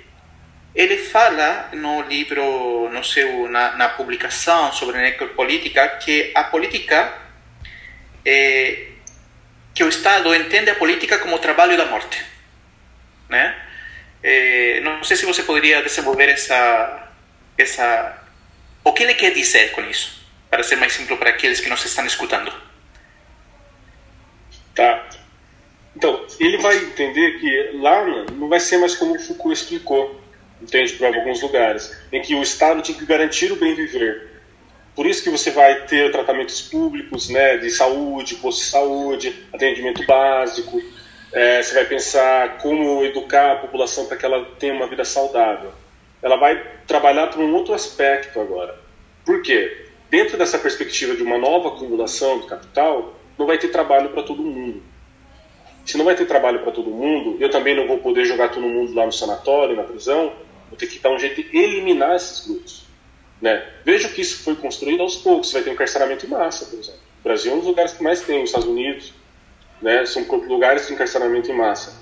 ele 0.78 0.96
fala 0.96 1.70
no 1.72 2.02
livro, 2.02 2.88
no 2.90 3.02
seu, 3.02 3.48
na, 3.48 3.76
na 3.76 3.88
publicação 3.88 4.72
sobre 4.72 5.02
necropolítica, 5.02 5.88
que 5.96 6.30
a 6.32 6.44
política, 6.44 7.18
é, 8.24 8.86
que 9.74 9.82
o 9.82 9.88
Estado 9.88 10.32
entende 10.32 10.70
a 10.70 10.76
política 10.76 11.18
como 11.18 11.34
o 11.34 11.40
trabalho 11.40 11.76
da 11.76 11.86
morte. 11.86 12.24
Né? 13.28 13.60
É, 14.22 14.78
não 14.82 15.02
sei 15.02 15.16
se 15.16 15.26
você 15.26 15.42
poderia 15.42 15.82
desenvolver 15.82 16.28
essa, 16.28 17.08
essa... 17.58 18.16
O 18.84 18.92
que 18.92 19.02
ele 19.02 19.14
quer 19.14 19.32
dizer 19.32 19.72
com 19.72 19.80
isso? 19.80 20.24
Para 20.48 20.62
ser 20.62 20.76
mais 20.76 20.92
simples 20.92 21.18
para 21.18 21.30
aqueles 21.30 21.58
que 21.58 21.68
nos 21.68 21.84
estão 21.84 22.06
escutando. 22.06 22.52
Tá. 24.76 25.08
Então, 25.96 26.24
ele 26.38 26.58
vai 26.58 26.76
entender 26.76 27.40
que 27.40 27.78
lá 27.78 28.06
não 28.30 28.48
vai 28.48 28.60
ser 28.60 28.78
mais 28.78 28.94
como 28.94 29.18
Foucault 29.18 29.60
explicou, 29.60 30.27
entende, 30.62 30.94
para 30.94 31.08
alguns 31.08 31.40
lugares, 31.42 31.96
em 32.12 32.20
que 32.20 32.34
o 32.34 32.42
Estado 32.42 32.82
tinha 32.82 32.96
que 32.96 33.06
garantir 33.06 33.52
o 33.52 33.56
bem 33.56 33.74
viver. 33.74 34.28
Por 34.94 35.06
isso 35.06 35.22
que 35.22 35.30
você 35.30 35.50
vai 35.50 35.86
ter 35.86 36.10
tratamentos 36.10 36.60
públicos, 36.60 37.28
né, 37.28 37.56
de 37.56 37.70
saúde, 37.70 38.34
posto 38.36 38.64
de 38.64 38.70
saúde, 38.70 39.46
atendimento 39.52 40.04
básico. 40.04 40.82
É, 41.32 41.62
você 41.62 41.74
vai 41.74 41.84
pensar 41.84 42.58
como 42.58 43.04
educar 43.04 43.52
a 43.52 43.56
população 43.56 44.06
para 44.06 44.16
que 44.16 44.24
ela 44.24 44.44
tenha 44.58 44.74
uma 44.74 44.88
vida 44.88 45.04
saudável. 45.04 45.72
Ela 46.20 46.36
vai 46.36 46.60
trabalhar 46.86 47.28
por 47.28 47.40
um 47.40 47.54
outro 47.54 47.74
aspecto 47.74 48.40
agora. 48.40 48.76
Por 49.24 49.42
quê? 49.42 49.86
Dentro 50.10 50.36
dessa 50.36 50.58
perspectiva 50.58 51.14
de 51.14 51.22
uma 51.22 51.38
nova 51.38 51.68
acumulação 51.68 52.40
de 52.40 52.46
capital, 52.46 53.14
não 53.38 53.46
vai 53.46 53.58
ter 53.58 53.68
trabalho 53.68 54.08
para 54.08 54.22
todo 54.22 54.42
mundo 54.42 54.82
se 55.88 55.96
não 55.96 56.04
vai 56.04 56.14
ter 56.14 56.26
trabalho 56.26 56.58
para 56.58 56.70
todo 56.70 56.90
mundo, 56.90 57.38
eu 57.40 57.48
também 57.48 57.74
não 57.74 57.86
vou 57.86 57.96
poder 57.96 58.26
jogar 58.26 58.50
todo 58.50 58.68
mundo 58.68 58.92
lá 58.94 59.06
no 59.06 59.12
sanatório, 59.12 59.74
na 59.74 59.82
prisão, 59.82 60.34
vou 60.68 60.78
ter 60.78 60.86
que 60.86 60.98
dar 60.98 61.10
um 61.10 61.18
jeito 61.18 61.42
de 61.42 61.56
eliminar 61.56 62.16
esses 62.16 62.46
grupos. 62.46 62.84
Né? 63.40 63.66
Veja 63.84 64.08
que 64.08 64.20
isso 64.20 64.42
foi 64.42 64.56
construído 64.56 65.02
aos 65.02 65.16
poucos. 65.16 65.48
Você 65.48 65.54
vai 65.54 65.62
ter 65.62 65.70
um 65.70 65.74
encarceramento 65.74 66.26
em 66.26 66.28
massa, 66.28 66.66
por 66.66 66.78
exemplo. 66.78 67.00
O 67.20 67.22
Brasil 67.24 67.52
é 67.52 67.54
um 67.54 67.58
dos 67.58 67.68
lugares 67.68 67.92
que 67.92 68.02
mais 68.02 68.20
tem, 68.22 68.42
os 68.42 68.50
Estados 68.50 68.68
Unidos, 68.68 69.12
né? 69.80 70.04
são 70.06 70.22
lugares 70.22 70.86
de 70.86 70.94
encarceramento 70.94 71.50
em 71.50 71.56
massa. 71.56 72.00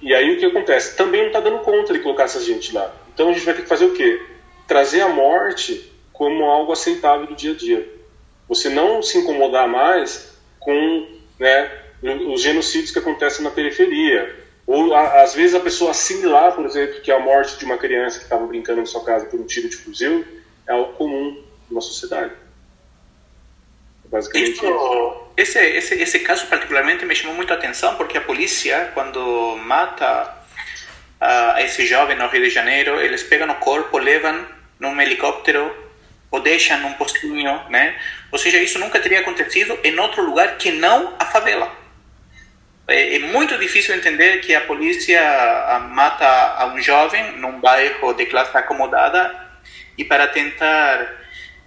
E 0.00 0.14
aí 0.14 0.34
o 0.34 0.38
que 0.38 0.46
acontece? 0.46 0.96
Também 0.96 1.22
não 1.22 1.28
está 1.28 1.40
dando 1.40 1.58
conta 1.60 1.92
de 1.92 1.98
colocar 2.00 2.24
essa 2.24 2.40
gente 2.40 2.72
lá. 2.72 2.94
Então 3.12 3.30
a 3.30 3.32
gente 3.32 3.44
vai 3.44 3.54
ter 3.54 3.62
que 3.62 3.68
fazer 3.68 3.86
o 3.86 3.92
quê? 3.92 4.20
Trazer 4.66 5.00
a 5.00 5.08
morte 5.08 5.92
como 6.12 6.44
algo 6.44 6.72
aceitável 6.72 7.26
do 7.26 7.34
dia 7.34 7.52
a 7.52 7.56
dia. 7.56 7.88
Você 8.48 8.68
não 8.68 9.02
se 9.02 9.18
incomodar 9.18 9.68
mais 9.68 10.36
com 10.58 11.06
né, 11.38 11.70
os 12.02 12.40
genocídios 12.40 12.90
que 12.90 12.98
acontecem 12.98 13.44
na 13.44 13.50
periferia. 13.50 14.47
Ou, 14.68 14.94
a, 14.94 15.22
às 15.22 15.34
vezes, 15.34 15.54
a 15.54 15.60
pessoa 15.60 15.92
assimilar, 15.92 16.52
por 16.52 16.66
exemplo, 16.66 17.00
que 17.00 17.10
a 17.10 17.18
morte 17.18 17.58
de 17.58 17.64
uma 17.64 17.78
criança 17.78 18.18
que 18.18 18.24
estava 18.24 18.46
brincando 18.46 18.80
na 18.80 18.86
sua 18.86 19.02
casa 19.02 19.24
por 19.24 19.40
um 19.40 19.46
tiro 19.46 19.66
de 19.66 19.76
fuzil 19.76 20.26
é 20.66 20.72
algo 20.72 20.92
comum 20.92 21.42
numa 21.70 21.80
sociedade. 21.80 22.34
É 24.04 24.08
basicamente 24.10 24.52
isso. 24.52 24.66
Isso, 25.38 25.58
esse, 25.58 25.58
esse, 25.58 25.94
esse 25.94 26.18
caso 26.18 26.46
particularmente 26.48 27.06
me 27.06 27.14
chamou 27.14 27.34
muito 27.34 27.50
a 27.50 27.56
atenção 27.56 27.94
porque 27.94 28.18
a 28.18 28.20
polícia, 28.20 28.90
quando 28.92 29.56
mata 29.56 30.36
a 31.18 31.62
esse 31.62 31.86
jovem 31.86 32.18
no 32.18 32.28
Rio 32.28 32.42
de 32.42 32.50
Janeiro, 32.50 33.00
eles 33.00 33.22
pegam 33.22 33.48
o 33.48 33.54
corpo, 33.54 33.96
levam 33.96 34.46
num 34.78 35.00
helicóptero 35.00 35.74
ou 36.30 36.40
deixam 36.40 36.78
num 36.80 36.92
postinho, 36.92 37.58
né? 37.70 37.98
Ou 38.30 38.38
seja, 38.38 38.58
isso 38.58 38.78
nunca 38.78 39.00
teria 39.00 39.20
acontecido 39.20 39.78
em 39.82 39.98
outro 39.98 40.22
lugar 40.26 40.58
que 40.58 40.70
não 40.72 41.14
a 41.18 41.24
favela. 41.24 41.87
É, 42.88 43.16
é 43.16 43.18
muito 43.18 43.58
difícil 43.58 43.94
entender 43.94 44.40
que 44.40 44.54
a 44.54 44.62
polícia 44.62 45.20
mata 45.90 46.26
a 46.26 46.72
um 46.74 46.80
jovem 46.80 47.36
num 47.36 47.60
bairro 47.60 48.14
de 48.14 48.24
classe 48.24 48.56
acomodada 48.56 49.46
e 49.96 50.04
para 50.04 50.26
tentar 50.28 51.18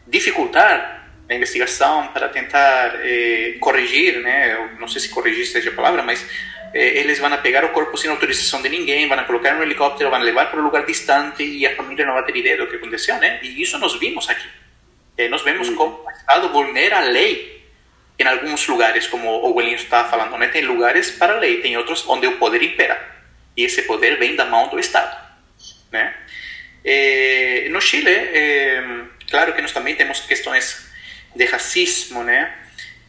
dificultar 0.08 1.10
a 1.30 1.34
investigação, 1.36 2.08
para 2.08 2.28
tentar 2.28 3.00
eh, 3.04 3.56
corrigir, 3.60 4.20
né? 4.20 4.54
Eu 4.54 4.80
não 4.80 4.88
sei 4.88 5.00
se 5.00 5.10
corrigir 5.10 5.46
seja 5.46 5.70
a 5.70 5.74
palavra, 5.74 6.02
mas 6.02 6.26
eh, 6.74 7.00
eles 7.00 7.20
vão 7.20 7.32
pegar 7.38 7.64
o 7.64 7.70
corpo 7.70 7.96
sem 7.98 8.10
autorização 8.10 8.62
de 8.62 8.70
ninguém, 8.70 9.08
vão 9.08 9.24
colocar 9.26 9.54
no 9.54 9.64
helicóptero, 9.64 10.10
vão 10.10 10.20
levar 10.20 10.50
para 10.50 10.60
um 10.60 10.64
lugar 10.64 10.86
distante 10.86 11.44
e 11.44 11.66
a 11.66 11.76
família 11.76 12.06
não 12.06 12.16
vai 12.16 12.26
ter 12.26 12.36
ideia 12.36 12.58
do 12.58 12.68
que 12.68 12.76
aconteceu, 12.78 13.18
né? 13.20 13.40
E 13.44 13.62
isso 13.62 13.78
nós 13.78 13.94
vimos 13.98 14.28
aqui. 14.28 14.48
Eh, 15.18 15.30
nós 15.30 15.44
vemos 15.44 15.70
como 15.70 16.04
o 16.04 16.12
Estado 16.12 16.50
vulnera 16.50 16.98
a 16.98 17.02
lei 17.02 17.61
em 18.20 18.26
alguns 18.26 18.68
lugares, 18.68 19.08
como 19.08 19.28
o 19.28 19.56
Welinho 19.56 19.76
está 19.76 20.06
falando, 20.06 20.38
né? 20.38 20.48
Tem 20.48 20.64
lugares 20.64 21.12
para 21.12 21.34
a 21.34 21.40
lei, 21.40 21.62
tem 21.62 21.76
outros 21.78 22.08
onde 22.08 22.28
o 22.28 22.38
poder 22.38 22.62
impera. 22.62 23.00
E 23.58 23.64
esse 23.64 23.82
poder 23.84 24.18
vem 24.18 24.36
da 24.36 24.46
mão 24.46 24.70
do 24.70 24.80
Estado, 24.80 25.18
né? 25.92 26.16
Eh, 26.84 27.68
no 27.70 27.82
Chile, 27.82 28.10
eh, 28.10 28.84
claro 29.30 29.54
que 29.54 29.62
nós 29.62 29.72
também 29.72 29.96
temos 29.96 30.22
questões 30.22 30.90
de 31.36 31.46
racismo, 31.46 32.24
né? 32.24 32.54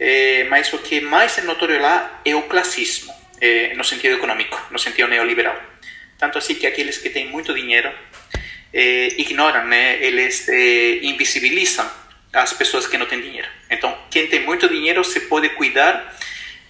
Eh, 0.01 0.47
mas 0.51 0.73
o 0.73 0.79
que 0.79 1.01
mais 1.01 1.37
é 1.39 1.43
notório 1.43 1.81
lá 1.81 2.21
é 2.25 2.35
o 2.35 2.43
classismo, 2.43 3.15
eh, 3.41 3.73
no 3.77 3.85
sentido 3.85 4.17
econômico, 4.17 4.61
no 4.71 4.79
sentido 4.79 5.09
neoliberal. 5.09 5.61
Tanto 6.19 6.39
assim 6.39 6.55
que 6.55 6.67
aqueles 6.67 6.99
que 6.99 7.11
têm 7.11 7.29
muito 7.29 7.55
dinheiro 7.55 7.93
eh, 8.73 9.09
ignoram, 9.19 9.67
né? 9.67 10.03
Eles 10.03 10.49
eh, 10.49 11.01
invisibilizam 11.03 11.89
as 12.33 12.53
pessoas 12.53 12.87
que 12.87 12.97
não 12.97 13.07
têm 13.07 13.21
dinheiro. 13.21 13.49
Então, 13.71 13.97
quem 14.11 14.27
tem 14.27 14.41
muito 14.41 14.69
dinheiro 14.69 15.05
se 15.05 15.21
pode 15.21 15.51
cuidar 15.51 16.17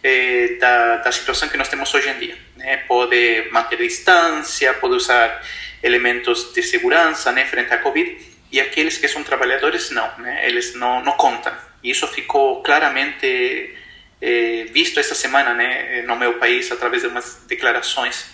eh, 0.02 0.56
da, 0.58 0.96
da 0.96 1.12
situação 1.12 1.48
que 1.48 1.56
nós 1.56 1.68
temos 1.68 1.92
hoje 1.94 2.08
em 2.08 2.18
dia. 2.18 2.36
Né? 2.56 2.78
Pode 2.88 3.48
manter 3.52 3.76
distância, 3.76 4.74
pode 4.74 4.94
usar 4.94 5.42
elementos 5.82 6.52
de 6.52 6.62
segurança 6.62 7.30
né, 7.32 7.44
frente 7.44 7.72
à 7.72 7.78
Covid, 7.78 8.16
e 8.50 8.60
aqueles 8.60 8.98
que 8.98 9.08
são 9.08 9.22
trabalhadores 9.22 9.90
não, 9.90 10.10
né? 10.18 10.46
eles 10.46 10.74
não, 10.74 11.02
não 11.02 11.12
contam. 11.12 11.52
E 11.82 11.90
isso 11.90 12.06
ficou 12.08 12.62
claramente 12.62 13.74
eh, 14.20 14.66
visto 14.70 14.98
essa 14.98 15.14
semana 15.14 15.54
né, 15.54 16.02
no 16.02 16.16
meu 16.16 16.34
país, 16.34 16.70
através 16.70 17.02
de 17.02 17.08
umas 17.08 17.44
declarações 17.46 18.26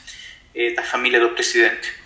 eh, 0.55 0.71
da 0.71 0.83
família 0.83 1.21
do 1.21 1.31
presidente. 1.31 1.98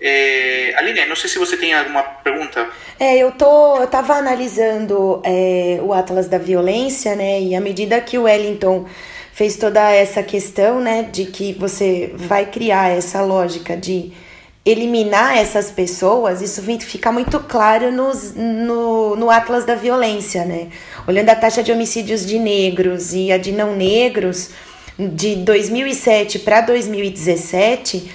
Eh, 0.00 0.72
Aline, 0.76 1.04
não 1.06 1.16
sei 1.16 1.28
se 1.28 1.38
você 1.38 1.56
tem 1.56 1.74
alguma 1.74 2.02
pergunta. 2.02 2.66
É, 2.98 3.18
eu 3.18 3.32
tô, 3.32 3.76
eu 3.76 3.86
tava 3.86 4.14
analisando 4.14 5.20
é, 5.24 5.78
o 5.82 5.92
Atlas 5.92 6.28
da 6.28 6.38
Violência, 6.38 7.14
né? 7.14 7.40
E 7.40 7.54
à 7.54 7.60
medida 7.60 8.00
que 8.00 8.16
o 8.16 8.22
Wellington 8.22 8.86
fez 9.32 9.56
toda 9.56 9.90
essa 9.90 10.22
questão, 10.22 10.80
né, 10.80 11.08
de 11.10 11.24
que 11.24 11.54
você 11.54 12.12
vai 12.14 12.44
criar 12.44 12.90
essa 12.90 13.22
lógica 13.22 13.74
de 13.74 14.12
eliminar 14.66 15.38
essas 15.38 15.70
pessoas, 15.70 16.42
isso 16.42 16.62
fica 16.80 17.10
muito 17.10 17.40
claro 17.40 17.90
nos, 17.90 18.34
no, 18.34 19.16
no 19.16 19.30
Atlas 19.30 19.64
da 19.64 19.74
Violência, 19.74 20.44
né? 20.44 20.68
Olhando 21.08 21.30
a 21.30 21.34
taxa 21.34 21.62
de 21.62 21.72
homicídios 21.72 22.26
de 22.26 22.38
negros 22.38 23.14
e 23.14 23.32
a 23.32 23.38
de 23.38 23.52
não 23.52 23.74
negros, 23.74 24.50
de 24.98 25.36
2007 25.36 26.40
para 26.40 26.60
2017, 26.60 28.10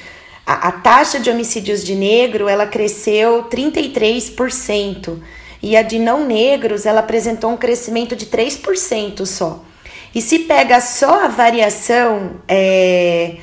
a, 0.46 0.68
a 0.68 0.72
taxa 0.72 1.20
de 1.20 1.30
homicídios 1.30 1.84
de 1.84 1.96
negro 1.96 2.48
ela 2.48 2.68
cresceu 2.68 3.46
33%. 3.46 5.20
E 5.62 5.76
a 5.76 5.82
de 5.82 5.98
não 5.98 6.26
negros, 6.26 6.86
ela 6.86 7.00
apresentou 7.00 7.50
um 7.50 7.58
crescimento 7.58 8.16
de 8.16 8.28
3% 8.28 9.26
só. 9.26 9.64
E 10.14 10.22
se 10.22 10.40
pega 10.40 10.80
só 10.80 11.26
a 11.26 11.28
variação, 11.28 12.34
é, 12.48 13.38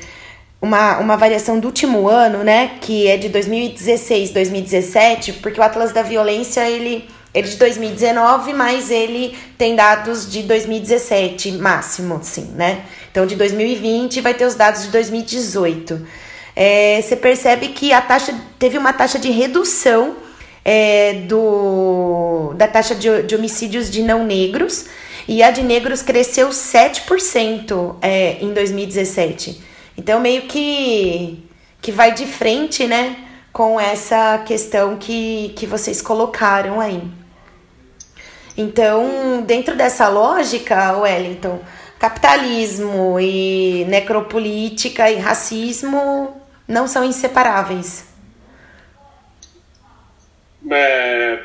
uma, 0.61 0.97
uma 0.99 1.17
variação 1.17 1.59
do 1.59 1.67
último 1.67 2.07
ano, 2.07 2.43
né, 2.43 2.77
que 2.79 3.07
é 3.07 3.17
de 3.17 3.27
2016, 3.27 4.31
2017, 4.31 5.33
porque 5.33 5.59
o 5.59 5.63
Atlas 5.63 5.91
da 5.91 6.01
Violência, 6.01 6.67
ele, 6.67 7.07
ele 7.33 7.47
é 7.47 7.51
de 7.51 7.57
2019, 7.57 8.53
mas 8.53 8.89
ele 8.89 9.37
tem 9.57 9.75
dados 9.75 10.31
de 10.31 10.43
2017, 10.43 11.51
máximo, 11.53 12.15
assim, 12.15 12.53
né? 12.55 12.85
Então, 13.11 13.25
de 13.25 13.35
2020 13.35 14.21
vai 14.21 14.33
ter 14.33 14.45
os 14.45 14.55
dados 14.55 14.83
de 14.83 14.87
2018. 14.89 16.22
É, 16.55 17.01
você 17.01 17.15
percebe 17.15 17.69
que 17.69 17.91
a 17.91 18.01
taxa 18.01 18.33
teve 18.59 18.77
uma 18.77 18.93
taxa 18.93 19.17
de 19.17 19.31
redução 19.31 20.15
é, 20.63 21.13
do, 21.27 22.53
da 22.55 22.67
taxa 22.67 22.95
de, 22.95 23.23
de 23.23 23.35
homicídios 23.35 23.89
de 23.89 24.01
não 24.01 24.23
negros, 24.25 24.85
e 25.27 25.41
a 25.41 25.51
de 25.51 25.63
negros 25.63 26.01
cresceu 26.01 26.49
7% 26.49 27.95
é, 28.01 28.37
em 28.41 28.53
2017. 28.53 29.61
Então, 29.97 30.19
meio 30.19 30.43
que, 30.43 31.43
que 31.81 31.91
vai 31.91 32.13
de 32.13 32.25
frente, 32.25 32.85
né, 32.85 33.15
com 33.51 33.79
essa 33.79 34.39
questão 34.45 34.97
que, 34.97 35.53
que 35.55 35.65
vocês 35.65 36.01
colocaram 36.01 36.79
aí. 36.79 37.01
Então, 38.57 39.43
dentro 39.45 39.75
dessa 39.75 40.07
lógica, 40.09 40.97
Wellington, 40.97 41.59
capitalismo 41.97 43.19
e 43.19 43.85
necropolítica 43.85 45.09
e 45.09 45.17
racismo 45.17 46.42
não 46.67 46.87
são 46.87 47.03
inseparáveis. 47.03 48.07
É 50.71 51.43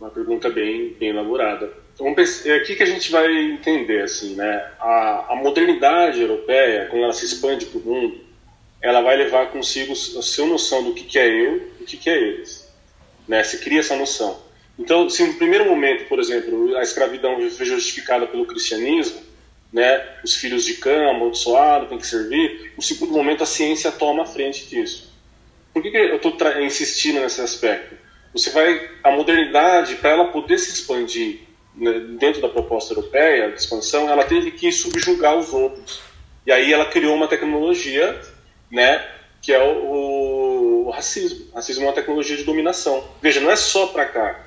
uma 0.00 0.10
pergunta 0.10 0.50
bem, 0.50 0.94
bem 0.98 1.10
elaborada. 1.10 1.72
É 2.44 2.56
aqui 2.56 2.74
que 2.74 2.82
a 2.82 2.86
gente 2.86 3.12
vai 3.12 3.32
entender 3.32 4.02
assim, 4.02 4.34
né? 4.34 4.70
A, 4.80 5.32
a 5.32 5.36
modernidade 5.36 6.20
europeia, 6.20 6.86
quando 6.90 7.04
ela 7.04 7.12
se 7.12 7.24
expande 7.24 7.66
para 7.66 7.78
o 7.78 7.82
mundo, 7.82 8.20
ela 8.80 9.00
vai 9.00 9.16
levar 9.16 9.50
consigo 9.52 9.92
a 9.92 10.22
sua 10.22 10.46
noção 10.46 10.82
do 10.82 10.94
que, 10.94 11.04
que 11.04 11.18
é 11.18 11.28
eu, 11.28 11.70
o 11.80 11.84
que, 11.84 11.96
que 11.96 12.10
é 12.10 12.18
eles. 12.18 12.68
Né? 13.28 13.42
Se 13.44 13.58
cria 13.58 13.78
essa 13.80 13.94
noção. 13.94 14.42
Então, 14.76 15.08
se 15.08 15.24
no 15.24 15.34
primeiro 15.34 15.66
momento, 15.66 16.08
por 16.08 16.18
exemplo, 16.18 16.76
a 16.76 16.82
escravidão 16.82 17.38
foi 17.50 17.66
justificada 17.66 18.26
pelo 18.26 18.46
cristianismo, 18.46 19.20
né, 19.72 20.06
os 20.22 20.34
filhos 20.34 20.64
de 20.64 20.74
cama, 20.74 21.10
amaldiçoado, 21.10 21.86
tem 21.86 21.98
que 21.98 22.06
servir, 22.06 22.72
no 22.76 22.82
segundo 22.82 23.12
momento 23.12 23.42
a 23.42 23.46
ciência 23.46 23.90
toma 23.90 24.22
a 24.22 24.26
frente 24.26 24.66
disso. 24.66 25.10
Por 25.72 25.82
que, 25.82 25.90
que 25.90 25.96
eu 25.96 26.16
estou 26.16 26.36
insistindo 26.60 27.20
nesse 27.20 27.40
aspecto? 27.40 27.96
Você 28.34 28.50
vai, 28.50 28.90
a 29.02 29.10
modernidade, 29.10 29.96
para 29.96 30.10
ela 30.10 30.26
poder 30.26 30.58
se 30.58 30.70
expandir 30.70 31.40
né, 31.74 31.92
dentro 32.18 32.42
da 32.42 32.48
proposta 32.48 32.92
europeia 32.92 33.50
de 33.50 33.60
expansão, 33.60 34.10
ela 34.10 34.24
teve 34.24 34.50
que 34.50 34.70
subjugar 34.70 35.36
os 35.36 35.52
outros. 35.52 36.02
E 36.46 36.52
aí 36.52 36.72
ela 36.72 36.86
criou 36.86 37.14
uma 37.14 37.28
tecnologia, 37.28 38.20
né, 38.70 39.06
que 39.40 39.52
é 39.52 39.62
o, 39.62 39.84
o, 39.84 40.86
o 40.86 40.90
racismo. 40.90 41.46
O 41.52 41.54
racismo 41.54 41.84
é 41.84 41.86
uma 41.86 41.94
tecnologia 41.94 42.36
de 42.36 42.44
dominação. 42.44 43.04
Veja, 43.22 43.40
não 43.40 43.50
é 43.50 43.56
só 43.56 43.86
para 43.86 44.04
cá. 44.04 44.40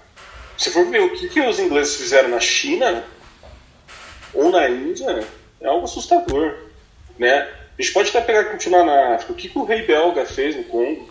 Se 0.58 0.70
for 0.70 0.86
ver 0.86 1.02
o 1.02 1.10
que, 1.10 1.28
que 1.28 1.42
os 1.42 1.60
ingleses 1.60 1.96
fizeram 1.96 2.30
na 2.30 2.40
China 2.40 3.04
ou 4.34 4.52
na 4.52 4.70
Índia, 4.70 5.26
é 5.62 5.68
algo 5.68 5.86
assustador, 5.86 6.56
né? 7.18 7.48
A 7.78 7.82
gente 7.82 7.94
pode 7.94 8.10
até 8.10 8.22
pegar 8.22 8.42
e 8.42 8.46
continuar 8.46 8.86
na 8.86 9.16
África. 9.16 9.34
O 9.34 9.36
que, 9.36 9.50
que 9.50 9.58
o 9.58 9.66
rei 9.66 9.84
belga 9.84 10.26
fez 10.26 10.56
no 10.56 10.64
Congo? 10.64 11.10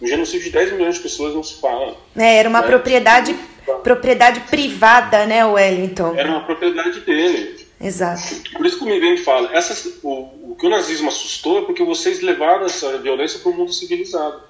Um 0.00 0.06
genocídio 0.06 0.44
de 0.44 0.50
10 0.50 0.72
milhões 0.72 0.96
de 0.96 1.00
pessoas 1.00 1.34
não 1.34 1.42
se 1.42 1.60
fala. 1.60 1.96
É, 2.14 2.36
era 2.36 2.48
uma 2.48 2.60
né? 2.60 2.66
propriedade, 2.66 3.34
propriedade 3.82 4.40
privada, 4.40 5.26
né, 5.26 5.44
Wellington? 5.44 6.14
Era 6.16 6.28
uma 6.28 6.44
propriedade 6.44 7.00
dele. 7.00 7.66
Exato. 7.80 8.22
Por 8.52 8.64
isso 8.64 8.78
que 8.78 8.84
o 8.84 8.86
Mivente 8.86 9.22
fala, 9.22 9.54
essas, 9.54 9.98
o, 10.02 10.10
o 10.50 10.56
que 10.58 10.66
o 10.66 10.70
nazismo 10.70 11.08
assustou 11.08 11.58
é 11.58 11.62
porque 11.62 11.84
vocês 11.84 12.20
levaram 12.20 12.66
essa 12.66 12.98
violência 12.98 13.38
para 13.40 13.50
o 13.50 13.54
mundo 13.54 13.72
civilizado. 13.72 14.42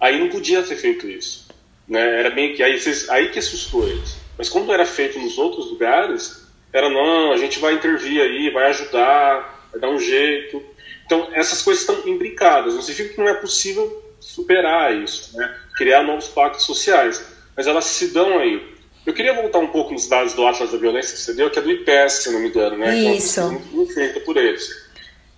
Aí 0.00 0.18
não 0.18 0.28
podia 0.28 0.62
ter 0.62 0.76
feito 0.76 1.08
isso. 1.08 1.46
Né? 1.86 2.20
Era 2.20 2.30
bem 2.30 2.54
que 2.54 2.62
aí, 2.62 2.78
vocês, 2.78 3.08
aí 3.10 3.28
que 3.28 3.38
assustou 3.38 3.86
eles. 3.86 4.16
Mas 4.36 4.48
quando 4.48 4.72
era 4.72 4.86
feito 4.86 5.18
nos 5.18 5.38
outros 5.38 5.70
lugares, 5.70 6.41
era 6.72 6.88
não, 6.88 7.32
a 7.32 7.36
gente 7.36 7.58
vai 7.58 7.74
intervir 7.74 8.22
aí, 8.22 8.50
vai 8.50 8.70
ajudar, 8.70 9.68
vai 9.70 9.80
dar 9.80 9.90
um 9.90 9.98
jeito. 9.98 10.62
Então 11.04 11.28
essas 11.32 11.62
coisas 11.62 11.82
estão 11.82 12.08
imbricadas. 12.08 12.74
Não 12.74 12.82
significa 12.82 13.14
que 13.14 13.20
não 13.20 13.28
é 13.28 13.34
possível 13.34 14.02
superar 14.18 14.94
isso, 14.96 15.36
né? 15.36 15.56
criar 15.76 16.02
novos 16.02 16.28
pactos 16.28 16.64
sociais. 16.64 17.24
Mas 17.56 17.66
elas 17.66 17.84
se 17.84 18.08
dão 18.08 18.38
aí. 18.38 18.72
Eu 19.04 19.12
queria 19.12 19.34
voltar 19.34 19.58
um 19.58 19.66
pouco 19.66 19.92
nos 19.92 20.08
dados 20.08 20.32
do 20.32 20.46
Atlas 20.46 20.70
da 20.70 20.78
Violência 20.78 21.14
que 21.14 21.20
você 21.20 21.34
deu, 21.34 21.50
que 21.50 21.58
é 21.58 21.62
do 21.62 21.70
IPES, 21.70 22.12
se 22.12 22.30
não 22.30 22.40
me 22.40 22.48
engano, 22.48 22.78
né? 22.78 22.92
Que 22.92 23.06
é 23.06 23.14
Isso. 23.14 23.42
muito, 23.42 23.66
muito 23.74 23.94
feita 23.94 24.20
por 24.20 24.36
eles. 24.36 24.82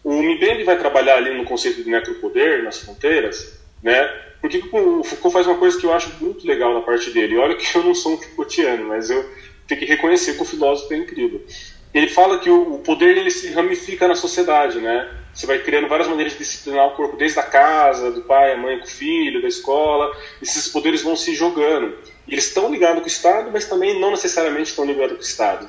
O 0.05 0.23
Mbembe 0.23 0.65
vai 0.65 0.79
trabalhar 0.79 1.17
ali 1.17 1.35
no 1.35 1.45
conceito 1.45 1.83
de 1.83 1.91
necropoder, 1.91 2.63
nas 2.63 2.79
fronteiras, 2.79 3.59
né? 3.83 4.07
Porque 4.39 4.59
o 4.59 5.03
Foucault 5.03 5.33
faz 5.33 5.47
uma 5.47 5.57
coisa 5.57 5.81
que 5.81 5.87
eu 5.87 5.95
acho 5.95 6.13
muito 6.21 6.47
legal 6.47 6.75
na 6.75 6.83
parte 6.83 7.11
dele. 7.11 7.39
Olha 7.39 7.57
que 7.57 7.75
eu 7.75 7.83
não 7.83 7.95
sou 7.95 8.13
um 8.13 8.19
Foucaultiano, 8.19 8.89
mas 8.89 9.09
eu 9.09 9.25
tenho 9.67 9.81
que 9.81 9.87
reconhecer 9.87 10.35
que 10.35 10.43
o 10.43 10.47
filósofo 10.47 10.93
é 10.93 10.97
incrível. 10.97 11.45
Ele 11.93 12.09
fala 12.09 12.39
que 12.41 12.51
o, 12.51 12.75
o 12.75 12.79
poder 12.81 13.17
ele 13.17 13.31
se 13.31 13.53
ramifica 13.53 14.09
na 14.09 14.17
sociedade, 14.17 14.81
né? 14.81 15.09
Você 15.33 15.47
vai 15.47 15.61
criando 15.61 15.89
várias 15.89 16.09
maneiras 16.09 16.33
de 16.33 16.41
disciplinar 16.41 16.89
o 16.89 16.91
corpo, 16.97 17.17
desde 17.17 17.39
a 17.39 17.43
casa, 17.43 18.11
do 18.11 18.23
pai, 18.23 18.53
a 18.53 18.57
mãe 18.57 18.79
com 18.79 18.85
o 18.85 18.91
filho, 18.91 19.41
da 19.41 19.49
escola. 19.49 20.15
Esses 20.43 20.69
poderes 20.69 21.03
vão 21.03 21.17
se 21.17 21.35
jogando. 21.35 21.97
Eles 22.27 22.47
estão 22.47 22.71
ligados 22.71 22.99
com 22.99 23.05
o 23.05 23.09
Estado, 23.09 23.51
mas 23.53 23.67
também 23.67 24.01
não 24.01 24.11
necessariamente 24.11 24.71
estão 24.71 24.85
ligados 24.85 25.13
com 25.13 25.23
o 25.23 25.27
Estado. 25.27 25.69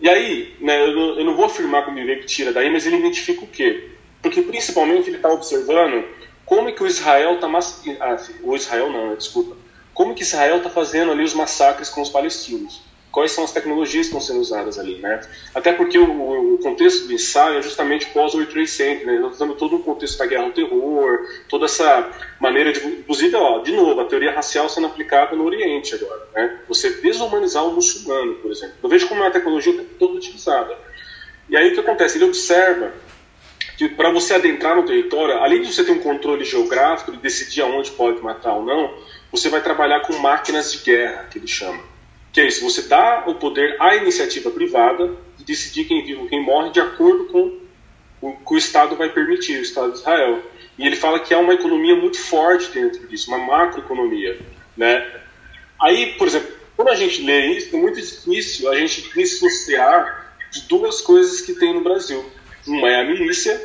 E 0.00 0.08
aí, 0.08 0.56
né, 0.60 0.80
eu, 0.80 0.94
não, 0.94 1.18
eu 1.18 1.24
não 1.24 1.36
vou 1.36 1.44
afirmar 1.44 1.84
que 1.84 1.90
o 1.90 1.94
Mivek 1.94 2.26
tira 2.26 2.52
daí, 2.52 2.70
mas 2.70 2.86
ele 2.86 2.96
identifica 2.96 3.44
o 3.44 3.48
quê? 3.48 3.90
Porque 4.20 4.42
principalmente 4.42 5.08
ele 5.08 5.16
está 5.16 5.28
observando 5.28 6.04
como 6.44 6.72
que 6.72 6.82
o 6.82 6.86
Israel 6.86 7.34
está... 7.34 7.48
Ah, 8.00 8.16
o 8.42 8.56
Israel 8.56 8.90
não, 8.90 9.14
desculpa. 9.14 9.56
Como 9.94 10.14
que 10.14 10.22
Israel 10.22 10.58
está 10.58 10.70
fazendo 10.70 11.12
ali 11.12 11.22
os 11.22 11.34
massacres 11.34 11.88
com 11.88 12.00
os 12.00 12.08
palestinos 12.08 12.91
quais 13.12 13.30
são 13.30 13.44
as 13.44 13.52
tecnologias 13.52 14.08
que 14.08 14.16
estão 14.16 14.20
sendo 14.20 14.40
usadas 14.40 14.78
ali, 14.78 14.96
né? 14.96 15.20
Até 15.54 15.72
porque 15.72 15.98
o, 15.98 16.54
o 16.54 16.58
contexto 16.58 17.06
do 17.06 17.12
ensaio 17.12 17.58
é 17.58 17.62
justamente 17.62 18.06
pós 18.06 18.32
World 18.32 18.50
Trade 18.50 18.68
Center, 18.68 19.06
né? 19.06 19.18
Nós 19.18 19.32
estamos 19.32 19.58
todo 19.58 19.76
um 19.76 19.82
contexto 19.82 20.18
da 20.18 20.26
guerra 20.26 20.44
ao 20.44 20.50
terror, 20.52 21.18
toda 21.48 21.66
essa 21.66 22.10
maneira 22.40 22.72
de, 22.72 22.84
inclusive, 22.84 23.36
ó, 23.36 23.58
de 23.58 23.72
novo, 23.72 24.00
a 24.00 24.06
teoria 24.06 24.32
racial 24.32 24.68
sendo 24.68 24.86
aplicada 24.86 25.36
no 25.36 25.44
Oriente 25.44 25.94
agora, 25.94 26.26
né? 26.34 26.60
Você 26.66 26.90
desumanizar 27.02 27.64
o 27.66 27.72
muçulmano, 27.72 28.36
por 28.36 28.50
exemplo. 28.50 28.76
Eu 28.82 28.88
vejo 28.88 29.06
como 29.06 29.22
é 29.22 29.26
uma 29.26 29.30
tecnologia 29.30 29.86
toda 29.98 30.14
utilizada. 30.14 30.76
E 31.50 31.56
aí 31.56 31.70
o 31.70 31.74
que 31.74 31.80
acontece? 31.80 32.16
Ele 32.16 32.24
observa 32.24 32.92
que 33.76 33.90
para 33.90 34.10
você 34.10 34.34
adentrar 34.34 34.74
no 34.74 34.86
território, 34.86 35.34
além 35.34 35.60
de 35.60 35.70
você 35.72 35.84
ter 35.84 35.92
um 35.92 35.98
controle 35.98 36.44
geográfico 36.46 37.12
de 37.12 37.18
decidir 37.18 37.60
aonde 37.60 37.90
pode 37.90 38.22
matar 38.22 38.54
ou 38.54 38.64
não, 38.64 38.94
você 39.30 39.50
vai 39.50 39.60
trabalhar 39.62 40.00
com 40.00 40.14
máquinas 40.14 40.72
de 40.72 40.78
guerra, 40.78 41.26
que 41.30 41.38
ele 41.38 41.46
chama 41.46 41.92
que 42.32 42.40
é 42.40 42.46
isso, 42.46 42.64
você 42.64 42.82
dá 42.82 43.24
o 43.26 43.34
poder 43.34 43.76
à 43.80 43.94
iniciativa 43.96 44.50
privada 44.50 45.14
de 45.36 45.44
decidir 45.44 45.84
quem 45.84 46.02
vive 46.02 46.20
ou 46.20 46.28
quem 46.28 46.42
morre 46.42 46.70
de 46.70 46.80
acordo 46.80 47.26
com 47.26 47.60
o 48.22 48.32
que 48.32 48.54
o 48.54 48.56
Estado 48.56 48.96
vai 48.96 49.10
permitir, 49.10 49.58
o 49.58 49.62
Estado 49.62 49.92
de 49.92 49.98
Israel. 49.98 50.42
E 50.78 50.86
ele 50.86 50.96
fala 50.96 51.20
que 51.20 51.34
há 51.34 51.38
uma 51.38 51.52
economia 51.52 51.94
muito 51.94 52.18
forte 52.18 52.70
dentro 52.70 53.06
disso, 53.06 53.30
uma 53.30 53.38
macroeconomia. 53.38 54.40
Né? 54.76 55.20
Aí, 55.80 56.14
por 56.14 56.26
exemplo, 56.26 56.50
quando 56.74 56.88
a 56.88 56.94
gente 56.94 57.22
lê 57.22 57.48
isso, 57.48 57.76
é 57.76 57.78
muito 57.78 58.00
difícil 58.00 58.70
a 58.70 58.76
gente 58.76 59.12
dissociar 59.14 60.34
de 60.50 60.62
duas 60.62 61.00
coisas 61.02 61.42
que 61.42 61.52
tem 61.54 61.74
no 61.74 61.82
Brasil. 61.82 62.24
Uma 62.66 62.88
é 62.88 63.00
a 63.00 63.04
milícia, 63.04 63.60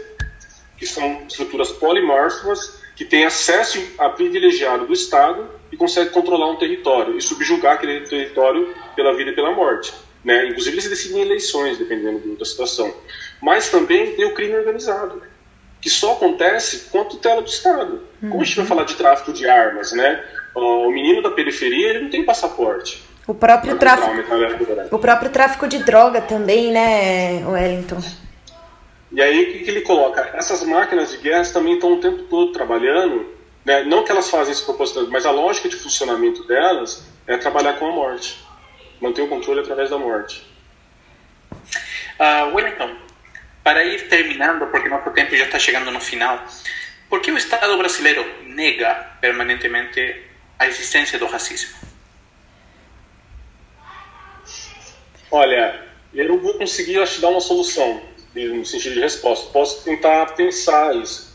que 0.77 0.85
são 0.85 1.25
estruturas 1.27 1.71
polimórficas, 1.71 2.76
que 2.97 3.05
têm 3.05 3.25
acesso 3.25 3.79
a 3.99 4.09
privilegiado 4.09 4.87
do 4.87 4.91
Estado 4.91 5.47
e 5.71 5.77
consegue 5.77 6.09
controlar 6.09 6.49
um 6.49 6.55
território 6.55 7.15
e 7.15 7.21
subjugar 7.21 7.75
aquele 7.75 8.01
território 8.01 8.73
pela 8.95 9.15
vida 9.15 9.29
e 9.29 9.35
pela 9.35 9.51
morte. 9.51 9.93
Né? 10.25 10.47
Inclusive, 10.47 10.73
eles 10.73 10.89
decidem 10.89 11.21
eleições, 11.21 11.77
dependendo 11.77 12.17
do, 12.17 12.35
da 12.35 12.43
situação. 12.43 12.91
Mas 13.39 13.69
também 13.69 14.15
tem 14.15 14.25
o 14.25 14.33
crime 14.33 14.55
organizado, 14.55 15.21
que 15.79 15.91
só 15.91 16.13
acontece 16.13 16.89
com 16.89 17.01
a 17.01 17.05
tutela 17.05 17.39
do 17.39 17.47
Estado. 17.47 18.01
Como 18.19 18.41
a 18.41 18.43
gente 18.43 18.57
vai 18.57 18.65
falar 18.65 18.83
de 18.83 18.95
tráfico 18.95 19.31
de 19.31 19.47
armas, 19.47 19.91
né? 19.91 20.23
O 20.55 20.89
menino 20.89 21.21
da 21.21 21.29
periferia 21.29 21.89
ele 21.89 21.99
não 21.99 22.09
tem 22.09 22.25
passaporte. 22.25 23.03
O 23.27 23.35
próprio 23.35 23.77
tráfico, 23.77 24.11
o 24.91 24.97
próprio 24.97 25.29
tráfico 25.29 25.67
de 25.67 25.83
droga 25.83 26.19
também, 26.19 26.71
né, 26.71 27.45
Wellington? 27.45 28.01
E 29.11 29.21
aí, 29.21 29.43
o 29.43 29.53
que, 29.53 29.59
que 29.59 29.71
ele 29.71 29.81
coloca? 29.81 30.31
Essas 30.33 30.63
máquinas 30.63 31.11
de 31.11 31.17
guerra 31.17 31.45
também 31.51 31.75
estão 31.75 31.93
o 31.93 32.01
tempo 32.01 32.23
todo 32.23 32.51
trabalhando, 32.51 33.33
né? 33.63 33.83
não 33.83 34.03
que 34.03 34.11
elas 34.11 34.29
fazem 34.29 34.53
isso 34.53 34.65
propositando, 34.65 35.09
mas 35.09 35.25
a 35.25 35.31
lógica 35.31 35.69
de 35.69 35.77
funcionamento 35.77 36.45
delas 36.45 37.07
é 37.25 37.37
trabalhar 37.37 37.73
com 37.73 37.87
a 37.87 37.91
morte, 37.91 38.37
manter 38.99 39.21
o 39.21 39.27
controle 39.27 39.61
através 39.61 39.89
da 39.89 39.97
morte. 39.97 40.45
Ah, 42.19 42.51
Wellington, 42.53 42.95
para 43.63 43.85
ir 43.85 44.09
terminando, 44.09 44.67
porque 44.67 44.89
nosso 44.89 45.09
tempo 45.11 45.35
já 45.35 45.45
está 45.45 45.59
chegando 45.59 45.89
no 45.89 46.01
final, 46.01 46.45
por 47.09 47.21
que 47.21 47.31
o 47.31 47.37
Estado 47.37 47.77
brasileiro 47.77 48.25
nega 48.43 48.93
permanentemente 49.21 50.23
a 50.59 50.67
existência 50.67 51.17
do 51.17 51.27
racismo? 51.27 51.77
Olha, 55.31 55.81
eu 56.13 56.27
não 56.27 56.39
vou 56.39 56.55
conseguir 56.55 57.01
acho, 57.01 57.21
dar 57.21 57.29
uma 57.29 57.41
solução 57.41 58.01
no 58.45 58.65
sentido 58.65 58.93
de 58.93 58.99
resposta. 58.99 59.49
Posso 59.51 59.83
tentar 59.83 60.35
pensar 60.35 60.95
isso. 60.95 61.27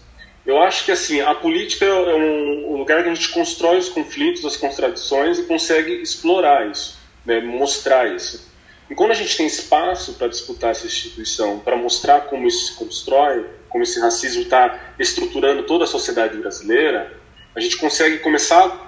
Eu 0.45 0.61
acho 0.61 0.85
que 0.85 0.93
assim 0.93 1.21
a 1.21 1.35
política 1.35 1.85
é 1.85 2.15
um, 2.15 2.73
um 2.73 2.77
lugar 2.79 3.03
que 3.03 3.09
a 3.09 3.15
gente 3.15 3.29
constrói 3.29 3.79
os 3.79 3.89
conflitos, 3.89 4.45
as 4.45 4.57
contradições 4.57 5.39
e 5.39 5.45
consegue 5.45 6.03
explorar 6.03 6.69
isso, 6.69 6.99
né, 7.25 7.41
mostrar 7.41 8.13
isso. 8.13 8.51
E 8.91 8.95
quando 8.95 9.13
a 9.13 9.15
gente 9.15 9.37
tem 9.37 9.47
espaço 9.47 10.15
para 10.15 10.27
disputar 10.27 10.73
essa 10.73 10.87
instituição, 10.87 11.61
para 11.61 11.77
mostrar 11.77 12.23
como 12.23 12.47
isso 12.47 12.67
se 12.67 12.75
constrói, 12.75 13.47
como 13.69 13.85
esse 13.85 14.01
racismo 14.01 14.43
está 14.43 14.93
estruturando 14.99 15.63
toda 15.63 15.85
a 15.85 15.87
sociedade 15.87 16.37
brasileira, 16.37 17.17
a 17.55 17.61
gente 17.61 17.77
consegue 17.77 18.19
começar 18.19 18.67
a 18.67 18.87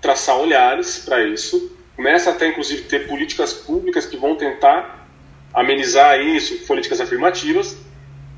traçar 0.00 0.36
olhares 0.38 0.98
para 0.98 1.24
isso, 1.24 1.74
começa 1.94 2.30
até 2.30 2.48
inclusive 2.48 2.82
ter 2.82 3.06
políticas 3.06 3.52
públicas 3.52 4.06
que 4.06 4.16
vão 4.16 4.34
tentar 4.34 4.99
amenizar 5.52 6.20
isso, 6.20 6.66
políticas 6.66 7.00
afirmativas 7.00 7.76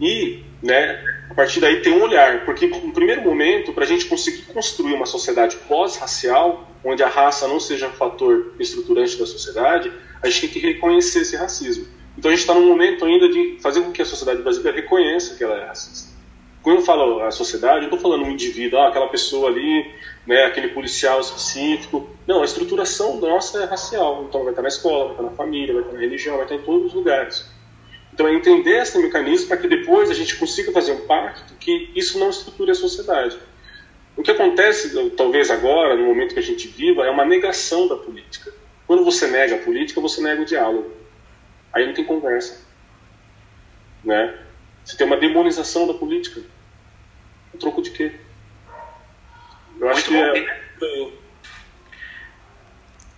e, 0.00 0.42
né, 0.62 0.98
a 1.30 1.34
partir 1.34 1.60
daí 1.60 1.80
ter 1.80 1.90
um 1.90 2.02
olhar, 2.02 2.44
porque 2.44 2.66
no 2.66 2.92
primeiro 2.92 3.22
momento, 3.22 3.72
para 3.72 3.84
a 3.84 3.86
gente 3.86 4.06
conseguir 4.06 4.42
construir 4.52 4.94
uma 4.94 5.06
sociedade 5.06 5.56
pós-racial, 5.68 6.68
onde 6.84 7.02
a 7.02 7.08
raça 7.08 7.46
não 7.46 7.60
seja 7.60 7.88
um 7.88 7.92
fator 7.92 8.54
estruturante 8.58 9.16
da 9.18 9.26
sociedade, 9.26 9.92
a 10.22 10.28
gente 10.28 10.40
tem 10.42 10.50
que 10.50 10.58
reconhecer 10.58 11.20
esse 11.20 11.36
racismo. 11.36 11.86
Então 12.16 12.30
a 12.30 12.34
gente 12.34 12.42
está 12.42 12.54
num 12.54 12.66
momento 12.66 13.04
ainda 13.04 13.28
de 13.28 13.58
fazer 13.60 13.80
com 13.80 13.92
que 13.92 14.02
a 14.02 14.04
sociedade 14.04 14.42
brasileira 14.42 14.80
reconheça 14.80 15.36
que 15.36 15.44
ela 15.44 15.56
é 15.56 15.66
racista. 15.66 16.12
Quando 16.62 16.78
eu 16.78 16.84
falo 16.84 17.20
a 17.22 17.30
sociedade, 17.30 17.78
eu 17.78 17.84
estou 17.84 17.98
falando 17.98 18.24
um 18.24 18.30
indivíduo, 18.30 18.78
ah, 18.78 18.88
aquela 18.88 19.08
pessoa 19.08 19.48
ali, 19.48 19.90
né, 20.26 20.44
aquele 20.44 20.68
policial 20.68 21.20
específico. 21.20 22.08
Não, 22.26 22.42
a 22.42 22.44
estruturação 22.44 23.16
nossa 23.20 23.62
é 23.62 23.64
racial. 23.64 24.24
Então 24.28 24.42
vai 24.42 24.52
estar 24.52 24.62
na 24.62 24.68
escola, 24.68 25.06
vai 25.06 25.12
estar 25.12 25.22
na 25.22 25.30
família, 25.30 25.74
vai 25.74 25.82
estar 25.82 25.94
na 25.94 26.00
religião, 26.00 26.36
vai 26.36 26.44
estar 26.44 26.54
em 26.54 26.62
todos 26.62 26.88
os 26.88 26.94
lugares. 26.94 27.50
Então 28.12 28.28
é 28.28 28.34
entender 28.34 28.82
esse 28.82 28.98
mecanismo 28.98 29.48
para 29.48 29.56
que 29.56 29.66
depois 29.66 30.10
a 30.10 30.14
gente 30.14 30.36
consiga 30.36 30.70
fazer 30.70 30.92
um 30.92 31.06
pacto 31.06 31.54
que 31.54 31.90
isso 31.94 32.18
não 32.18 32.30
estruture 32.30 32.70
a 32.70 32.74
sociedade. 32.74 33.38
O 34.16 34.22
que 34.22 34.30
acontece, 34.30 35.10
talvez 35.10 35.50
agora, 35.50 35.96
no 35.96 36.04
momento 36.04 36.34
que 36.34 36.38
a 36.38 36.42
gente 36.42 36.68
viva, 36.68 37.04
é 37.06 37.10
uma 37.10 37.24
negação 37.24 37.88
da 37.88 37.96
política. 37.96 38.52
Quando 38.86 39.04
você 39.04 39.26
nega 39.26 39.54
a 39.54 39.58
política, 39.58 40.00
você 40.00 40.20
nega 40.20 40.42
o 40.42 40.44
diálogo. 40.44 40.92
Aí 41.72 41.86
não 41.86 41.94
tem 41.94 42.04
conversa. 42.04 42.66
Né? 44.04 44.38
Você 44.84 44.96
tem 44.96 45.06
uma 45.06 45.16
demonização 45.16 45.86
da 45.86 45.94
política. 45.94 46.42
O 47.54 47.58
troco 47.58 47.80
de 47.80 47.90
quê? 47.90 48.12
Eu 49.80 49.88
acho 49.88 50.12
Muito 50.12 50.34
que 50.36 50.40
bom, 50.42 50.86
é... 50.86 51.08
né? 51.10 51.12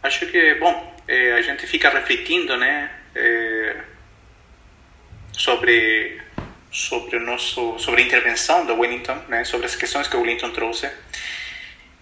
Acho 0.04 0.26
que, 0.26 0.54
bom, 0.56 0.94
é, 1.08 1.32
a 1.32 1.40
gente 1.40 1.66
fica 1.66 1.88
refletindo, 1.88 2.58
né, 2.58 2.90
é, 3.14 3.76
sobre 5.32 6.20
sobre 6.70 7.16
o 7.16 7.20
nosso 7.20 7.78
sobre 7.78 8.02
a 8.02 8.04
intervenção 8.04 8.66
da 8.66 8.74
Wellington, 8.74 9.16
né, 9.28 9.44
sobre 9.44 9.64
as 9.64 9.74
questões 9.74 10.06
que 10.06 10.14
o 10.14 10.20
Wellington 10.20 10.50
trouxe. 10.50 10.90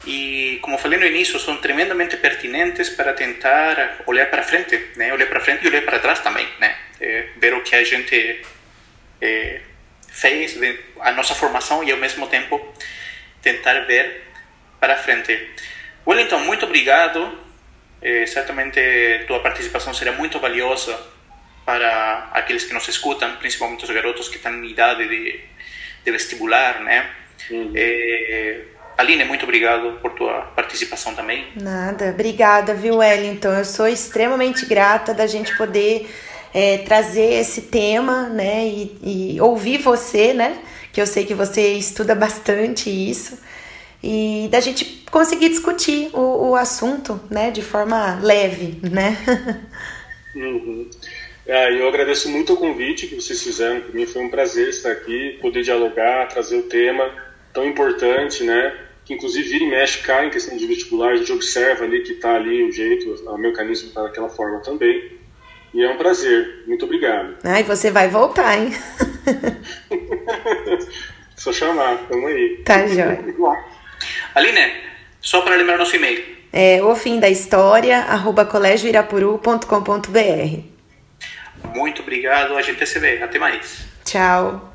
E 0.04 0.58
como 0.62 0.78
falei 0.78 0.98
no 0.98 1.06
início, 1.06 1.38
são 1.38 1.58
tremendamente 1.58 2.16
pertinentes 2.16 2.88
para 2.88 3.12
tentar 3.12 4.02
olhar 4.04 4.28
para 4.28 4.42
frente, 4.42 4.76
né, 4.96 5.12
olhar 5.14 5.28
para 5.28 5.38
frente 5.38 5.64
e 5.64 5.68
olhar 5.68 5.82
para 5.82 6.00
trás 6.00 6.18
também, 6.18 6.48
né, 6.58 6.76
é, 7.00 7.28
ver 7.36 7.54
o 7.54 7.62
que 7.62 7.76
a 7.76 7.84
gente 7.84 8.44
é, 9.20 9.60
fez, 10.08 10.58
a 10.98 11.12
nossa 11.12 11.36
formação 11.36 11.84
e 11.84 11.92
ao 11.92 11.98
mesmo 11.98 12.26
tempo 12.26 12.74
tentar 13.40 13.78
ver 13.86 14.24
para 14.80 14.96
frente. 14.96 15.50
Wellington, 16.04 16.40
muito 16.40 16.66
obrigado. 16.66 17.51
Eh, 18.02 18.26
certamente 18.26 18.80
tua 19.26 19.40
participação 19.40 19.94
será 19.94 20.12
muito 20.12 20.38
valiosa 20.40 20.98
para 21.64 22.30
aqueles 22.32 22.64
que 22.64 22.74
nos 22.74 22.88
escutam, 22.88 23.36
principalmente 23.36 23.84
os 23.84 23.90
garotos 23.90 24.28
que 24.28 24.36
estão 24.36 24.52
em 24.52 24.70
idade 24.70 25.06
de, 25.06 25.40
de 26.04 26.10
vestibular, 26.10 26.80
né? 26.80 27.10
Eh, 27.74 28.60
Aline, 28.98 29.24
muito 29.24 29.44
obrigado 29.44 29.98
por 30.00 30.12
tua 30.12 30.42
participação 30.54 31.14
também. 31.14 31.46
Nada, 31.56 32.10
obrigada, 32.10 32.74
viu, 32.74 32.96
Wellington? 32.96 33.52
Eu 33.52 33.64
sou 33.64 33.88
extremamente 33.88 34.66
grata 34.66 35.14
da 35.14 35.26
gente 35.26 35.56
poder 35.56 36.08
é, 36.52 36.78
trazer 36.78 37.40
esse 37.40 37.62
tema, 37.62 38.28
né, 38.28 38.66
e, 38.66 39.34
e 39.34 39.40
ouvir 39.40 39.78
você, 39.78 40.34
né, 40.34 40.58
que 40.92 41.00
eu 41.00 41.06
sei 41.06 41.24
que 41.24 41.34
você 41.34 41.72
estuda 41.72 42.14
bastante 42.14 42.90
isso, 42.90 43.38
e 44.02 44.48
da 44.50 44.60
gente 44.60 45.04
conseguir 45.10 45.50
discutir 45.50 46.10
o, 46.12 46.50
o 46.50 46.56
assunto, 46.56 47.20
né, 47.30 47.50
de 47.50 47.62
forma 47.62 48.18
leve, 48.22 48.80
né? 48.82 49.16
Uhum. 50.34 50.88
É, 51.46 51.78
eu 51.78 51.88
agradeço 51.88 52.30
muito 52.30 52.54
o 52.54 52.56
convite 52.56 53.06
que 53.06 53.16
vocês 53.16 53.42
fizeram. 53.42 53.80
Para 53.80 53.92
mim 53.92 54.06
foi 54.06 54.22
um 54.22 54.30
prazer 54.30 54.68
estar 54.68 54.92
aqui, 54.92 55.38
poder 55.42 55.62
dialogar, 55.62 56.28
trazer 56.28 56.56
o 56.56 56.62
tema 56.62 57.10
tão 57.52 57.66
importante, 57.66 58.44
né? 58.44 58.74
Que 59.04 59.14
inclusive 59.14 59.48
vira 59.48 59.64
e 59.64 59.68
mexe 59.68 59.98
cai 59.98 60.26
em 60.26 60.30
questão 60.30 60.56
de 60.56 60.66
vestibular. 60.66 61.12
A 61.12 61.16
gente 61.16 61.32
observa 61.32 61.84
ali 61.84 62.02
que 62.02 62.12
está 62.12 62.36
ali 62.36 62.62
o 62.62 62.72
jeito, 62.72 63.12
o 63.28 63.38
mecanismo 63.38 63.88
está 63.88 64.04
daquela 64.04 64.28
forma 64.28 64.60
também. 64.60 65.20
E 65.74 65.82
é 65.82 65.90
um 65.90 65.96
prazer. 65.96 66.64
Muito 66.66 66.84
obrigado. 66.84 67.36
Ai, 67.42 67.62
você 67.62 67.90
vai 67.90 68.08
voltar, 68.08 68.58
hein? 68.58 68.70
Só 71.36 71.52
chamar, 71.52 72.06
tamo 72.08 72.26
aí. 72.28 72.62
Tá, 72.64 72.86
jóia. 72.86 73.24
Aline, 74.34 74.72
só 75.20 75.42
para 75.42 75.56
lembrar 75.56 75.78
nosso 75.78 75.96
e-mail. 75.96 76.22
É 76.52 76.82
o 76.82 76.94
fim 76.94 77.18
da 77.18 77.30
história, 77.30 78.00
arroba 78.00 78.44
colégioirapuru.com.br. 78.44 80.72
Muito 81.74 82.02
obrigado, 82.02 82.56
a 82.56 82.62
gente 82.62 82.84
se 82.86 82.98
vê. 82.98 83.22
Até 83.22 83.38
mais. 83.38 83.86
Tchau. 84.04 84.71